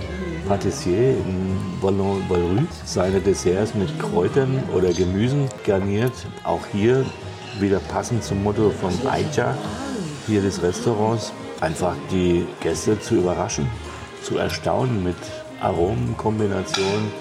Patissier 0.48 1.12
in 1.12 1.56
Ballon-Balrue 1.82 2.68
seine 2.84 3.22
Desserts 3.22 3.74
mit 3.76 3.98
Kräutern 3.98 4.62
oder 4.76 4.92
Gemüsen 4.92 5.48
garniert. 5.66 6.12
Auch 6.44 6.66
hier 6.74 7.06
wieder 7.60 7.80
passend 7.80 8.24
zum 8.24 8.44
Motto 8.44 8.72
von 8.72 8.92
Aija, 9.08 9.56
hier 10.28 10.42
des 10.42 10.62
Restaurants, 10.62 11.32
einfach 11.62 11.96
die 12.12 12.46
Gäste 12.62 13.00
zu 13.00 13.16
überraschen, 13.16 13.68
zu 14.22 14.38
erstaunen 14.38 15.04
mit 15.04 15.16
Aromenkombinationen, 15.62 17.12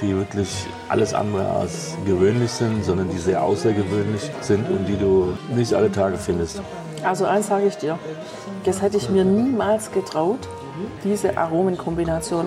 die 0.00 0.14
wirklich 0.14 0.66
alles 0.88 1.14
andere 1.14 1.48
als 1.50 1.96
gewöhnlich 2.06 2.50
sind, 2.50 2.84
sondern 2.84 3.10
die 3.10 3.18
sehr 3.18 3.42
außergewöhnlich 3.42 4.30
sind 4.40 4.68
und 4.70 4.86
die 4.86 4.96
du 4.96 5.36
nicht 5.54 5.74
alle 5.74 5.90
Tage 5.90 6.16
findest. 6.16 6.62
Also 7.02 7.26
eins 7.26 7.48
sage 7.48 7.66
ich 7.66 7.76
dir, 7.76 7.98
das 8.64 8.82
hätte 8.82 8.96
ich 8.96 9.08
mir 9.08 9.24
niemals 9.24 9.90
getraut, 9.90 10.48
diese 11.04 11.36
Aromenkombination. 11.36 12.46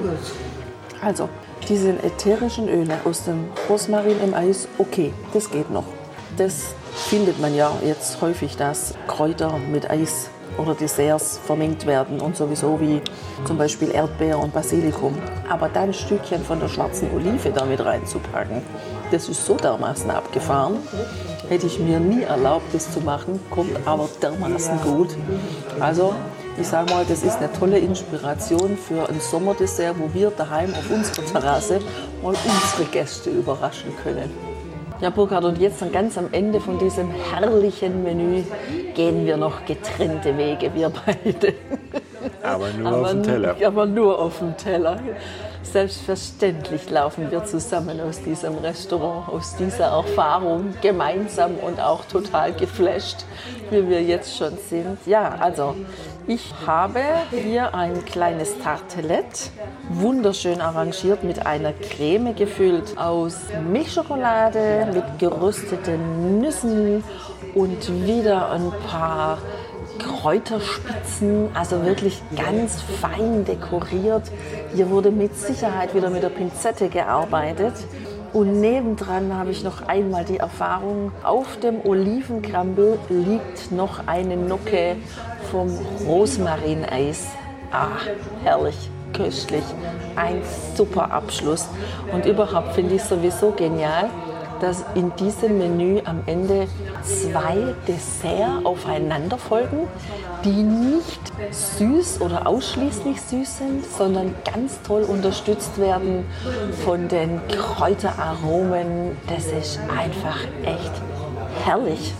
Also, 1.01 1.29
diese 1.67 1.91
ätherischen 2.03 2.69
Öle 2.69 2.95
aus 3.05 3.23
dem 3.23 3.45
Rosmarin 3.69 4.21
im 4.23 4.33
Eis, 4.33 4.67
okay, 4.77 5.13
das 5.33 5.49
geht 5.49 5.71
noch. 5.71 5.85
Das 6.37 6.75
findet 6.93 7.39
man 7.39 7.55
ja 7.55 7.71
jetzt 7.85 8.21
häufig, 8.21 8.57
dass 8.57 8.93
Kräuter 9.07 9.57
mit 9.71 9.89
Eis 9.89 10.29
oder 10.57 10.75
Desserts 10.75 11.39
vermengt 11.45 11.85
werden 11.85 12.19
und 12.19 12.35
sowieso 12.35 12.79
wie 12.79 13.01
zum 13.45 13.57
Beispiel 13.57 13.91
Erdbeer 13.91 14.39
und 14.39 14.53
Basilikum. 14.53 15.17
Aber 15.49 15.69
dann 15.69 15.89
ein 15.89 15.93
Stückchen 15.93 16.43
von 16.43 16.59
der 16.59 16.67
schwarzen 16.67 17.09
Olive 17.15 17.51
damit 17.51 17.83
reinzupacken, 17.83 18.61
das 19.11 19.27
ist 19.29 19.45
so 19.45 19.55
dermaßen 19.55 20.09
abgefahren. 20.09 20.77
Hätte 21.49 21.67
ich 21.67 21.79
mir 21.79 21.99
nie 21.99 22.23
erlaubt, 22.23 22.73
das 22.73 22.91
zu 22.91 23.01
machen, 23.01 23.39
kommt 23.49 23.75
aber 23.85 24.07
dermaßen 24.21 24.81
gut. 24.81 25.15
Also 25.79 26.13
ich 26.57 26.67
sage 26.67 26.93
mal, 26.93 27.05
das 27.07 27.23
ist 27.23 27.37
eine 27.37 27.51
tolle 27.51 27.79
Inspiration 27.79 28.77
für 28.77 29.09
ein 29.09 29.19
Sommerdessert, 29.19 29.95
wo 29.97 30.13
wir 30.13 30.31
daheim 30.31 30.73
auf 30.73 30.89
unserer 30.89 31.25
Terrasse 31.25 31.79
mal 32.21 32.33
unsere 32.33 32.89
Gäste 32.91 33.29
überraschen 33.29 33.91
können. 34.03 34.50
Ja, 35.01 35.09
Burkhard, 35.09 35.45
und 35.45 35.57
jetzt 35.57 35.81
dann 35.81 35.91
ganz 35.91 36.15
am 36.15 36.27
Ende 36.31 36.59
von 36.59 36.77
diesem 36.77 37.09
herrlichen 37.09 38.03
Menü 38.03 38.43
gehen 38.93 39.25
wir 39.25 39.35
noch 39.35 39.65
getrennte 39.65 40.37
Wege, 40.37 40.71
wir 40.75 40.91
beide. 40.91 41.55
Aber 42.43 42.69
nur 42.69 42.87
aber, 42.87 43.01
auf 43.01 43.09
dem 43.09 43.23
Teller. 43.23 43.55
Aber 43.65 43.85
nur 43.87 44.19
auf 44.19 44.37
dem 44.37 44.55
Teller. 44.57 44.99
Selbstverständlich 45.63 46.89
laufen 46.91 47.31
wir 47.31 47.43
zusammen 47.45 47.99
aus 47.99 48.21
diesem 48.21 48.59
Restaurant, 48.59 49.29
aus 49.29 49.55
dieser 49.55 49.85
Erfahrung 49.85 50.73
gemeinsam 50.81 51.55
und 51.55 51.79
auch 51.79 52.05
total 52.05 52.53
geflasht, 52.53 53.25
wie 53.71 53.87
wir 53.89 54.03
jetzt 54.03 54.37
schon 54.37 54.57
sind. 54.69 54.99
Ja, 55.07 55.35
also 55.39 55.75
ich 56.27 56.53
habe 56.65 57.01
hier 57.31 57.73
ein 57.73 58.05
kleines 58.05 58.59
Tartelett, 58.59 59.51
wunderschön 59.89 60.61
arrangiert 60.61 61.23
mit 61.23 61.45
einer 61.45 61.73
Creme 61.73 62.35
gefüllt 62.35 62.97
aus 62.97 63.37
Milchschokolade 63.71 64.87
mit 64.93 65.19
gerösteten 65.19 66.39
Nüssen 66.39 67.03
und 67.55 68.05
wieder 68.05 68.51
ein 68.51 68.71
paar 68.89 69.39
Kräuterspitzen, 69.99 71.49
also 71.53 71.83
wirklich 71.85 72.21
ganz 72.35 72.81
fein 72.81 73.45
dekoriert. 73.45 74.23
Hier 74.73 74.89
wurde 74.89 75.11
mit 75.11 75.35
Sicherheit 75.35 75.93
wieder 75.93 76.09
mit 76.09 76.23
der 76.23 76.29
Pinzette 76.29 76.89
gearbeitet. 76.89 77.73
Und 78.33 78.61
nebendran 78.61 79.33
habe 79.35 79.51
ich 79.51 79.61
noch 79.61 79.87
einmal 79.89 80.23
die 80.23 80.37
Erfahrung, 80.37 81.11
auf 81.21 81.59
dem 81.59 81.85
Olivenkrambel 81.85 82.97
liegt 83.09 83.73
noch 83.73 84.07
eine 84.07 84.37
Nocke 84.37 84.95
vom 85.51 85.69
Rosmarineis. 86.07 87.27
Ah, 87.71 87.99
herrlich, 88.43 88.89
köstlich. 89.13 89.63
Ein 90.15 90.41
super 90.75 91.11
Abschluss. 91.11 91.67
Und 92.11 92.25
überhaupt 92.25 92.73
finde 92.73 92.95
ich 92.95 93.03
sowieso 93.03 93.51
genial, 93.51 94.09
dass 94.61 94.85
in 94.93 95.13
diesem 95.15 95.57
Menü 95.57 96.01
am 96.05 96.21
Ende 96.27 96.67
zwei 97.03 97.73
Desserts 97.87 98.63
aufeinander 98.63 99.37
folgen, 99.37 99.87
die 100.45 100.63
nicht 100.63 101.19
süß 101.49 102.21
oder 102.21 102.47
ausschließlich 102.47 103.19
süß 103.21 103.57
sind, 103.57 103.85
sondern 103.85 104.35
ganz 104.45 104.79
toll 104.83 105.01
unterstützt 105.03 105.79
werden 105.79 106.25
von 106.85 107.07
den 107.07 107.41
Kräuteraromen. 107.47 109.17
Das 109.27 109.47
ist 109.47 109.79
einfach 109.97 110.39
echt 110.63 110.91
herrlich. 111.65 112.13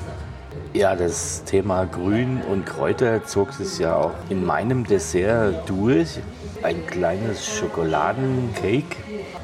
Ja, 0.74 0.96
das 0.96 1.44
Thema 1.44 1.86
Grün 1.86 2.42
und 2.50 2.66
Kräuter 2.66 3.26
zog 3.26 3.54
sich 3.54 3.80
ja 3.80 3.96
auch 3.96 4.14
in 4.30 4.46
meinem 4.46 4.86
Dessert 4.86 5.70
durch. 5.70 6.20
Ein 6.64 6.86
kleines 6.88 7.46
Schokoladencake 7.46 8.96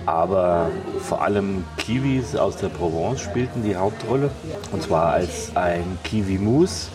aber 0.08 0.72
vor 1.02 1.22
allem 1.22 1.66
Kiwis 1.78 2.34
aus 2.38 2.56
der 2.56 2.70
Provence 2.70 3.20
spielten 3.20 3.62
die 3.62 3.76
Hauptrolle. 3.76 4.32
Und 4.72 4.82
zwar 4.82 5.12
als 5.12 5.52
ein 5.54 6.00
Kiwi-Mousse, 6.06 6.92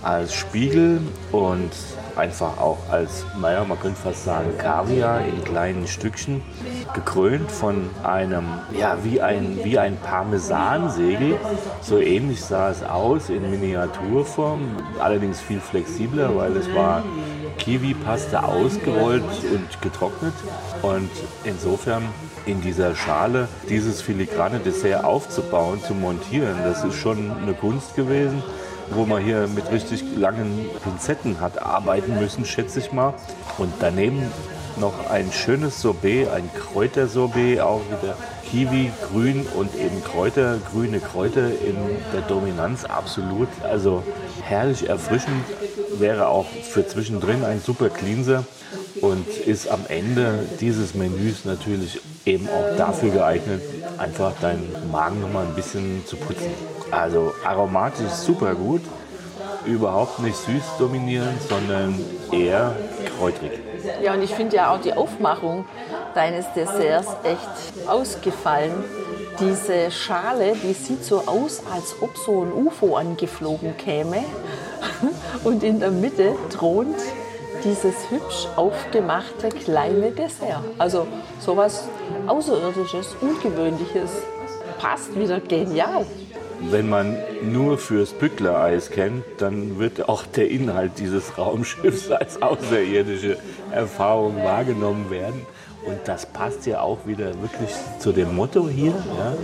als 0.00 0.32
Spiegel 0.32 1.00
und 1.32 1.72
einfach 2.14 2.58
auch 2.58 2.78
als, 2.88 3.24
naja, 3.40 3.64
man 3.64 3.80
könnte 3.80 4.00
fast 4.00 4.24
sagen, 4.24 4.56
Kaviar 4.58 5.26
in 5.26 5.42
kleinen 5.42 5.88
Stückchen, 5.88 6.40
gekrönt 6.94 7.50
von 7.50 7.90
einem, 8.02 8.44
ja, 8.78 8.98
wie 9.02 9.20
ein, 9.20 9.58
wie 9.62 9.78
ein 9.78 9.96
Parmesansegel. 9.96 11.36
So 11.80 11.98
ähnlich 11.98 12.42
sah 12.42 12.70
es 12.70 12.82
aus 12.82 13.30
in 13.30 13.48
Miniaturform, 13.50 14.60
allerdings 14.98 15.40
viel 15.40 15.60
flexibler, 15.60 16.36
weil 16.36 16.56
es 16.56 16.72
war 16.74 17.02
Kiwi-Paste 17.58 18.42
ausgerollt 18.42 19.24
und 19.52 19.82
getrocknet. 19.82 20.34
Und 20.82 21.10
insofern 21.44 22.02
in 22.46 22.60
dieser 22.60 22.94
Schale 22.94 23.48
dieses 23.68 24.02
filigrane 24.02 24.58
Dessert 24.58 25.04
aufzubauen, 25.04 25.80
zu 25.82 25.94
montieren, 25.94 26.56
das 26.64 26.84
ist 26.84 26.96
schon 26.96 27.30
eine 27.42 27.54
Kunst 27.54 27.94
gewesen 27.94 28.42
wo 28.94 29.06
man 29.06 29.22
hier 29.22 29.48
mit 29.48 29.70
richtig 29.70 30.04
langen 30.16 30.66
Pinzetten 30.82 31.40
hat 31.40 31.62
arbeiten 31.62 32.18
müssen, 32.18 32.44
schätze 32.44 32.80
ich 32.80 32.92
mal. 32.92 33.14
Und 33.58 33.72
daneben 33.80 34.30
noch 34.78 35.10
ein 35.10 35.32
schönes 35.32 35.80
Sorbet, 35.80 36.28
ein 36.28 36.50
Kräutersorbet, 36.54 37.60
auch 37.60 37.80
wieder 37.88 38.16
Kiwi, 38.50 38.92
Grün 39.10 39.46
und 39.54 39.74
eben 39.74 40.02
Kräuter, 40.04 40.58
grüne 40.72 41.00
Kräuter 41.00 41.46
in 41.46 41.76
der 42.12 42.20
Dominanz 42.22 42.84
absolut. 42.84 43.48
Also 43.62 44.02
herrlich 44.42 44.88
erfrischend, 44.88 45.44
wäre 45.98 46.28
auch 46.28 46.46
für 46.46 46.86
zwischendrin 46.86 47.44
ein 47.44 47.60
super 47.60 47.88
Cleanser 47.88 48.44
und 49.00 49.26
ist 49.46 49.68
am 49.68 49.80
Ende 49.88 50.40
dieses 50.60 50.94
Menüs 50.94 51.44
natürlich 51.44 52.00
eben 52.26 52.48
auch 52.48 52.76
dafür 52.76 53.10
geeignet, 53.10 53.62
einfach 53.98 54.32
deinen 54.40 54.70
Magen 54.90 55.20
nochmal 55.20 55.46
ein 55.46 55.54
bisschen 55.54 56.04
zu 56.06 56.16
putzen. 56.16 56.52
Also 56.90 57.32
aromatisch 57.44 58.10
super 58.10 58.54
gut, 58.54 58.82
überhaupt 59.64 60.18
nicht 60.20 60.36
süß 60.36 60.62
dominierend, 60.78 61.40
sondern 61.48 61.98
eher 62.30 62.76
kräutrig. 63.16 63.52
Ja, 64.02 64.14
und 64.14 64.22
ich 64.22 64.34
finde 64.34 64.56
ja 64.56 64.72
auch 64.72 64.80
die 64.80 64.92
Aufmachung 64.92 65.64
deines 66.14 66.46
Desserts 66.54 67.08
echt 67.24 67.88
ausgefallen. 67.88 68.72
Diese 69.40 69.90
Schale, 69.90 70.54
die 70.62 70.72
sieht 70.72 71.04
so 71.04 71.20
aus, 71.26 71.62
als 71.72 71.96
ob 72.00 72.16
so 72.16 72.42
ein 72.42 72.52
UFO 72.52 72.96
angeflogen 72.96 73.76
käme. 73.76 74.24
Und 75.44 75.62
in 75.62 75.80
der 75.80 75.90
Mitte 75.90 76.34
thront 76.50 76.96
dieses 77.64 77.94
hübsch 78.10 78.48
aufgemachte 78.56 79.48
kleine 79.48 80.10
Dessert. 80.10 80.62
Also 80.78 81.06
sowas 81.40 81.84
Außerirdisches, 82.26 83.16
Ungewöhnliches. 83.20 84.10
Passt 84.78 85.16
wieder 85.16 85.40
genial. 85.40 86.04
Wenn 86.70 86.88
man 86.88 87.16
nur 87.42 87.76
fürs 87.78 88.12
Bückler-Eis 88.12 88.90
kennt, 88.90 89.24
dann 89.38 89.78
wird 89.78 90.08
auch 90.08 90.24
der 90.24 90.50
Inhalt 90.50 90.92
dieses 90.98 91.36
Raumschiffs 91.36 92.10
als 92.10 92.40
außerirdische 92.40 93.38
Erfahrung 93.70 94.36
wahrgenommen 94.42 95.10
werden. 95.10 95.46
Und 95.84 95.98
das 96.04 96.26
passt 96.26 96.66
ja 96.66 96.80
auch 96.80 96.98
wieder 97.06 97.28
wirklich 97.40 97.70
zu 97.98 98.12
dem 98.12 98.36
Motto 98.36 98.68
hier. 98.68 98.94
Ja. 99.16 99.36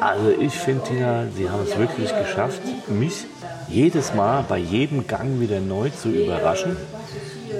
Also 0.00 0.30
ich 0.38 0.52
finde, 0.52 0.84
Tina, 0.84 1.24
Sie 1.36 1.50
haben 1.50 1.64
es 1.64 1.76
wirklich 1.76 2.16
geschafft, 2.16 2.60
mich 2.88 3.26
jedes 3.68 4.14
Mal 4.14 4.44
bei 4.48 4.58
jedem 4.58 5.06
Gang 5.06 5.40
wieder 5.40 5.60
neu 5.60 5.90
zu 5.90 6.10
überraschen. 6.10 6.76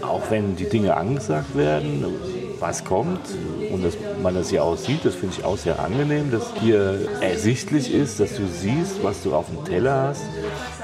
Auch 0.02 0.30
wenn 0.30 0.54
die 0.56 0.68
Dinge 0.68 0.96
angesagt 0.96 1.56
werden, 1.56 2.04
was 2.60 2.84
kommt 2.84 3.20
und 3.72 3.84
dass 3.84 3.94
man 4.24 4.34
das 4.34 4.50
hier 4.50 4.64
auch 4.64 4.74
das 4.74 5.14
finde 5.14 5.36
ich 5.38 5.44
auch 5.44 5.56
sehr 5.56 5.78
angenehm, 5.78 6.32
dass 6.32 6.52
hier 6.60 6.98
ersichtlich 7.20 7.92
ist, 7.94 8.18
dass 8.18 8.34
du 8.36 8.46
siehst, 8.46 9.04
was 9.04 9.22
du 9.22 9.34
auf 9.34 9.46
dem 9.46 9.64
Teller 9.64 10.08
hast, 10.08 10.24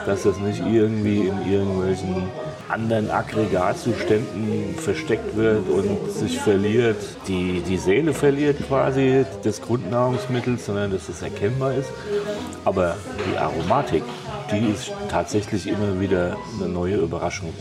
dass 0.07 0.23
das 0.23 0.39
nicht 0.39 0.61
irgendwie 0.61 1.27
in 1.27 1.51
irgendwelchen 1.51 2.29
anderen 2.69 3.11
Aggregatzuständen 3.11 4.75
versteckt 4.77 5.37
wird 5.37 5.69
und 5.69 6.13
sich 6.13 6.39
verliert, 6.39 6.99
die, 7.27 7.63
die 7.63 7.79
Seele 7.79 8.13
verliert 8.13 8.59
quasi 8.69 9.25
des 9.45 9.61
Grundnahrungsmittels, 9.63 10.67
sondern 10.67 10.93
dass 10.93 11.09
es 11.09 11.23
erkennbar 11.23 11.75
ist. 11.75 11.91
Aber 12.65 12.97
die 13.27 13.39
Aromatik, 13.39 14.05
die 14.53 14.71
ist 14.71 14.93
tatsächlich 15.09 15.67
immer 15.67 15.99
wieder 15.99 16.37
eine 16.59 16.69
neue 16.69 16.97
Überraschung. 16.97 17.53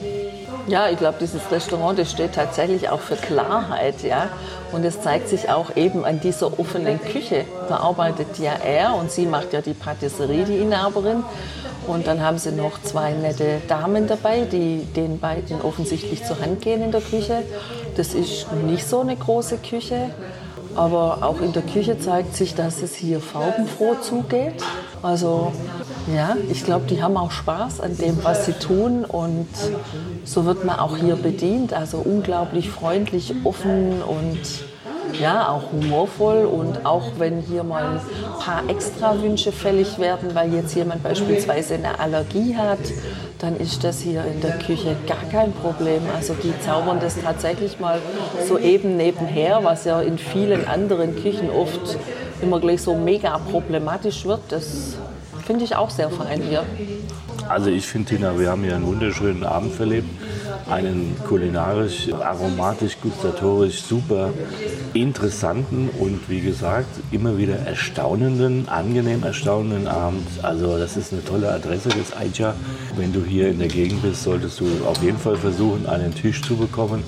Ja, 0.67 0.89
ich 0.89 0.97
glaube, 0.97 1.17
dieses 1.19 1.51
Restaurant, 1.51 1.97
das 1.97 2.11
steht 2.11 2.33
tatsächlich 2.33 2.89
auch 2.89 2.99
für 2.99 3.15
Klarheit, 3.15 4.03
ja. 4.03 4.29
Und 4.71 4.83
es 4.83 5.01
zeigt 5.01 5.27
sich 5.27 5.49
auch 5.49 5.75
eben 5.75 6.05
an 6.05 6.19
dieser 6.19 6.59
offenen 6.59 7.01
Küche. 7.01 7.45
Da 7.67 7.77
arbeitet 7.77 8.37
ja 8.37 8.53
er 8.63 8.95
und 8.95 9.11
sie 9.11 9.25
macht 9.25 9.53
ja 9.53 9.61
die 9.61 9.73
Patisserie, 9.73 10.45
die 10.45 10.57
Inhaberin. 10.57 11.23
Und 11.87 12.05
dann 12.05 12.21
haben 12.21 12.37
sie 12.37 12.51
noch 12.51 12.79
zwei 12.83 13.13
nette 13.13 13.61
Damen 13.67 14.07
dabei, 14.07 14.41
die 14.41 14.85
den 14.95 15.19
beiden 15.19 15.61
offensichtlich 15.61 16.23
zur 16.23 16.39
Hand 16.39 16.61
gehen 16.61 16.83
in 16.83 16.91
der 16.91 17.01
Küche. 17.01 17.41
Das 17.97 18.13
ist 18.13 18.51
nicht 18.51 18.87
so 18.87 18.99
eine 18.99 19.15
große 19.15 19.57
Küche, 19.57 20.11
aber 20.75 21.19
auch 21.21 21.41
in 21.41 21.53
der 21.53 21.61
Küche 21.61 21.99
zeigt 21.99 22.35
sich, 22.35 22.55
dass 22.55 22.81
es 22.81 22.95
hier 22.95 23.19
farbenfroh 23.19 23.95
zugeht. 24.01 24.63
Also 25.01 25.51
ja, 26.13 26.35
ich 26.49 26.63
glaube, 26.63 26.85
die 26.87 27.01
haben 27.01 27.17
auch 27.17 27.31
Spaß 27.31 27.79
an 27.81 27.97
dem, 27.97 28.23
was 28.23 28.45
sie 28.45 28.53
tun 28.53 29.05
und 29.05 29.47
so 30.25 30.45
wird 30.45 30.65
man 30.65 30.79
auch 30.79 30.97
hier 30.97 31.15
bedient. 31.15 31.73
Also 31.73 31.97
unglaublich 31.97 32.69
freundlich, 32.69 33.33
offen 33.43 34.01
und 34.01 34.39
ja, 35.19 35.49
auch 35.49 35.71
humorvoll 35.71 36.45
und 36.45 36.85
auch 36.85 37.13
wenn 37.17 37.41
hier 37.41 37.63
mal 37.63 37.83
ein 37.83 37.99
paar 38.39 38.69
Extrawünsche 38.69 39.51
fällig 39.51 39.97
werden, 39.97 40.35
weil 40.35 40.53
jetzt 40.53 40.75
jemand 40.75 41.01
beispielsweise 41.03 41.75
eine 41.75 41.99
Allergie 41.99 42.55
hat, 42.55 42.79
dann 43.39 43.55
ist 43.55 43.83
das 43.85 44.01
hier 44.01 44.25
in 44.25 44.41
der 44.41 44.59
Küche 44.59 44.95
gar 45.07 45.23
kein 45.31 45.53
Problem. 45.53 46.01
Also 46.15 46.33
die 46.33 46.53
zaubern 46.59 46.99
das 46.99 47.19
tatsächlich 47.19 47.79
mal 47.79 47.99
so 48.47 48.57
eben 48.59 48.97
nebenher, 48.97 49.63
was 49.63 49.85
ja 49.85 50.01
in 50.01 50.17
vielen 50.17 50.67
anderen 50.67 51.15
Küchen 51.15 51.49
oft 51.49 51.97
immer 52.41 52.59
gleich 52.59 52.81
so 52.81 52.95
mega 52.95 53.37
problematisch 53.37 54.25
wird. 54.25 54.41
Das 54.49 54.97
finde 55.45 55.63
ich 55.63 55.75
auch 55.75 55.89
sehr 55.89 56.09
fein 56.09 56.41
hier. 56.41 56.65
Also 57.47 57.69
ich 57.69 57.87
finde, 57.87 58.09
Tina, 58.09 58.37
wir 58.37 58.49
haben 58.49 58.63
hier 58.63 58.75
einen 58.75 58.85
wunderschönen 58.85 59.43
Abend 59.43 59.73
verlebt. 59.73 60.09
Einen 60.69 61.15
kulinarisch, 61.27 62.11
aromatisch, 62.13 62.97
gustatorisch 63.01 63.81
super 63.81 64.31
interessanten 64.93 65.89
und 65.99 66.29
wie 66.29 66.41
gesagt 66.41 66.87
immer 67.11 67.37
wieder 67.37 67.55
erstaunenden, 67.55 68.67
angenehm 68.69 69.23
erstaunenden 69.23 69.87
Abend. 69.87 70.27
Also 70.43 70.77
das 70.77 70.97
ist 70.97 71.13
eine 71.13 71.23
tolle 71.23 71.51
Adresse 71.51 71.89
des 71.89 72.15
Aicha. 72.15 72.53
Wenn 72.95 73.13
du 73.13 73.23
hier 73.23 73.49
in 73.49 73.59
der 73.59 73.67
Gegend 73.67 74.01
bist, 74.01 74.23
solltest 74.23 74.59
du 74.59 74.65
auf 74.85 75.01
jeden 75.03 75.17
Fall 75.17 75.35
versuchen, 75.35 75.85
einen 75.87 76.13
Tisch 76.13 76.41
zu 76.41 76.55
bekommen. 76.55 77.03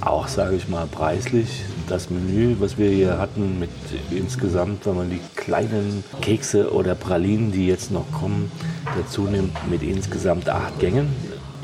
Auch, 0.00 0.26
sage 0.26 0.56
ich 0.56 0.68
mal, 0.68 0.86
preislich. 0.86 1.62
Das 1.88 2.10
Menü, 2.10 2.56
was 2.58 2.76
wir 2.76 2.90
hier 2.90 3.18
hatten, 3.18 3.60
mit 3.60 3.70
insgesamt, 4.10 4.84
wenn 4.86 4.96
man 4.96 5.10
die 5.10 5.20
kleinen 5.36 6.02
Kekse 6.20 6.72
oder 6.72 6.96
Pralinen, 6.96 7.52
die 7.52 7.66
jetzt 7.68 7.92
noch 7.92 8.10
kommen, 8.10 8.50
dazu 8.96 9.22
nimmt, 9.22 9.52
mit 9.70 9.82
insgesamt 9.82 10.48
acht 10.48 10.80
Gängen. 10.80 11.08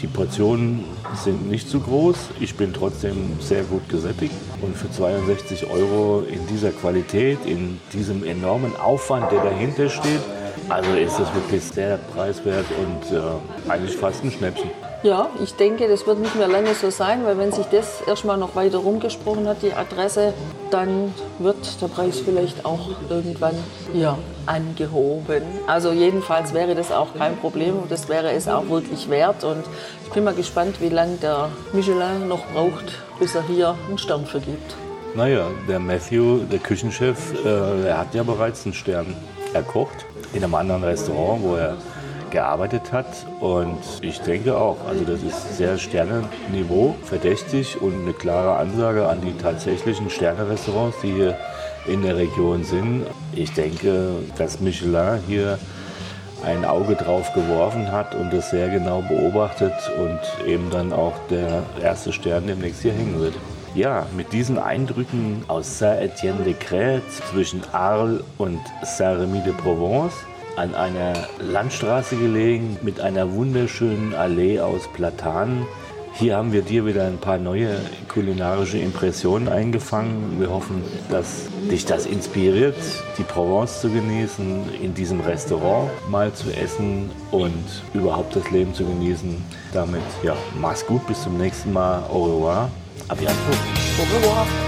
Die 0.00 0.06
Portionen 0.06 0.84
sind 1.14 1.50
nicht 1.50 1.68
zu 1.68 1.80
groß. 1.80 2.16
Ich 2.38 2.54
bin 2.54 2.72
trotzdem 2.72 3.16
sehr 3.40 3.64
gut 3.64 3.88
gesättigt. 3.88 4.34
Und 4.62 4.76
für 4.76 4.90
62 4.90 5.68
Euro 5.68 6.22
in 6.22 6.46
dieser 6.46 6.70
Qualität, 6.70 7.38
in 7.44 7.80
diesem 7.92 8.22
enormen 8.22 8.76
Aufwand, 8.76 9.32
der 9.32 9.42
dahinter 9.42 9.88
steht, 9.88 10.20
also 10.68 10.92
ist 10.92 11.18
das 11.18 11.34
wirklich 11.34 11.62
sehr 11.64 11.96
preiswert 11.96 12.66
und 12.78 13.16
äh, 13.16 13.70
eigentlich 13.70 13.96
fast 13.96 14.22
ein 14.22 14.30
Schnäppchen. 14.30 14.70
Ja, 15.04 15.28
ich 15.40 15.54
denke, 15.54 15.86
das 15.86 16.08
wird 16.08 16.18
nicht 16.18 16.34
mehr 16.34 16.48
lange 16.48 16.74
so 16.74 16.90
sein, 16.90 17.24
weil 17.24 17.38
wenn 17.38 17.52
sich 17.52 17.66
das 17.66 18.00
erstmal 18.04 18.36
noch 18.36 18.56
weiter 18.56 18.78
rumgesprochen 18.78 19.46
hat, 19.46 19.62
die 19.62 19.72
Adresse, 19.72 20.34
dann 20.72 21.14
wird 21.38 21.80
der 21.80 21.86
Preis 21.86 22.18
vielleicht 22.18 22.64
auch 22.64 22.90
irgendwann 23.08 23.54
ja, 23.94 24.18
angehoben. 24.46 25.42
Also 25.68 25.92
jedenfalls 25.92 26.52
wäre 26.52 26.74
das 26.74 26.90
auch 26.90 27.14
kein 27.16 27.36
Problem 27.36 27.78
und 27.78 27.92
das 27.92 28.08
wäre 28.08 28.32
es 28.32 28.48
auch 28.48 28.68
wirklich 28.68 29.08
wert. 29.08 29.44
Und 29.44 29.62
ich 30.04 30.10
bin 30.10 30.24
mal 30.24 30.34
gespannt, 30.34 30.80
wie 30.80 30.88
lange 30.88 31.16
der 31.18 31.48
Michelin 31.72 32.26
noch 32.26 32.44
braucht, 32.52 32.98
bis 33.20 33.36
er 33.36 33.42
hier 33.46 33.76
einen 33.88 33.98
Stern 33.98 34.26
vergibt. 34.26 34.74
Naja, 35.14 35.46
der 35.68 35.78
Matthew, 35.78 36.38
der 36.50 36.58
Küchenchef, 36.58 37.34
äh, 37.44 37.86
er 37.86 37.98
hat 37.98 38.14
ja 38.14 38.24
bereits 38.24 38.64
einen 38.64 38.74
Stern 38.74 39.16
erkocht 39.54 40.04
in 40.32 40.42
einem 40.42 40.56
anderen 40.56 40.82
Restaurant, 40.82 41.42
wo 41.42 41.54
er 41.54 41.76
gearbeitet 42.30 42.92
hat. 42.92 43.06
Und 43.40 43.78
ich 44.00 44.20
denke 44.20 44.56
auch, 44.56 44.76
also 44.86 45.04
das 45.04 45.22
ist 45.22 45.56
sehr 45.56 45.78
Sternenniveau, 45.78 46.94
verdächtig 47.04 47.80
und 47.80 47.94
eine 48.02 48.12
klare 48.12 48.56
Ansage 48.56 49.08
an 49.08 49.20
die 49.20 49.36
tatsächlichen 49.36 50.10
Sterne-Restaurants, 50.10 50.96
die 51.02 51.12
hier 51.12 51.36
in 51.86 52.02
der 52.02 52.16
Region 52.16 52.64
sind. 52.64 53.06
Ich 53.32 53.52
denke, 53.52 54.10
dass 54.36 54.60
Michelin 54.60 55.20
hier 55.26 55.58
ein 56.44 56.64
Auge 56.64 56.94
drauf 56.94 57.32
geworfen 57.32 57.90
hat 57.90 58.14
und 58.14 58.32
das 58.32 58.50
sehr 58.50 58.68
genau 58.68 59.02
beobachtet 59.02 59.72
und 59.98 60.20
eben 60.46 60.70
dann 60.70 60.92
auch 60.92 61.14
der 61.30 61.64
erste 61.82 62.12
Stern 62.12 62.46
demnächst 62.46 62.82
hier 62.82 62.92
hängen 62.92 63.18
wird. 63.20 63.34
Ja, 63.74 64.06
mit 64.16 64.32
diesen 64.32 64.58
Eindrücken 64.58 65.44
aus 65.48 65.78
Saint-Étienne-de-Crête 65.78 67.02
zwischen 67.30 67.62
Arles 67.72 68.22
und 68.38 68.60
Saint-Rémy 68.82 69.42
de 69.44 69.52
Provence 69.52 70.14
an 70.58 70.74
einer 70.74 71.28
Landstraße 71.40 72.16
gelegen 72.16 72.78
mit 72.82 73.00
einer 73.00 73.32
wunderschönen 73.32 74.14
Allee 74.14 74.60
aus 74.60 74.88
Platanen. 74.92 75.66
Hier 76.14 76.36
haben 76.36 76.52
wir 76.52 76.62
dir 76.62 76.84
wieder 76.84 77.06
ein 77.06 77.18
paar 77.18 77.38
neue 77.38 77.76
kulinarische 78.08 78.78
Impressionen 78.78 79.48
eingefangen. 79.48 80.40
Wir 80.40 80.50
hoffen, 80.50 80.82
dass 81.10 81.46
dich 81.70 81.86
das 81.86 82.06
inspiriert, 82.06 82.74
die 83.16 83.22
Provence 83.22 83.80
zu 83.80 83.88
genießen, 83.88 84.74
in 84.82 84.94
diesem 84.94 85.20
Restaurant 85.20 85.90
mal 86.10 86.32
zu 86.32 86.50
essen 86.50 87.08
und 87.30 87.64
überhaupt 87.94 88.34
das 88.34 88.50
Leben 88.50 88.74
zu 88.74 88.84
genießen. 88.84 89.36
Damit, 89.72 90.02
ja, 90.24 90.34
mach's 90.60 90.84
gut, 90.84 91.06
bis 91.06 91.22
zum 91.22 91.38
nächsten 91.38 91.72
Mal. 91.72 92.02
Au 92.10 92.24
revoir. 92.24 92.70
A 93.08 93.14
bientôt. 93.14 93.56
Au 94.00 94.16
revoir. 94.16 94.67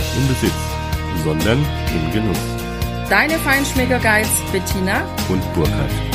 im 0.17 0.27
Besitz, 0.27 0.61
sondern 1.23 1.59
im 1.93 2.11
Genuss. 2.11 2.37
deine 3.09 3.37
Feinschmecker-Guides 3.39 4.29
Bettina 4.51 5.03
Und 5.29 5.53
Burkhard. 5.53 6.10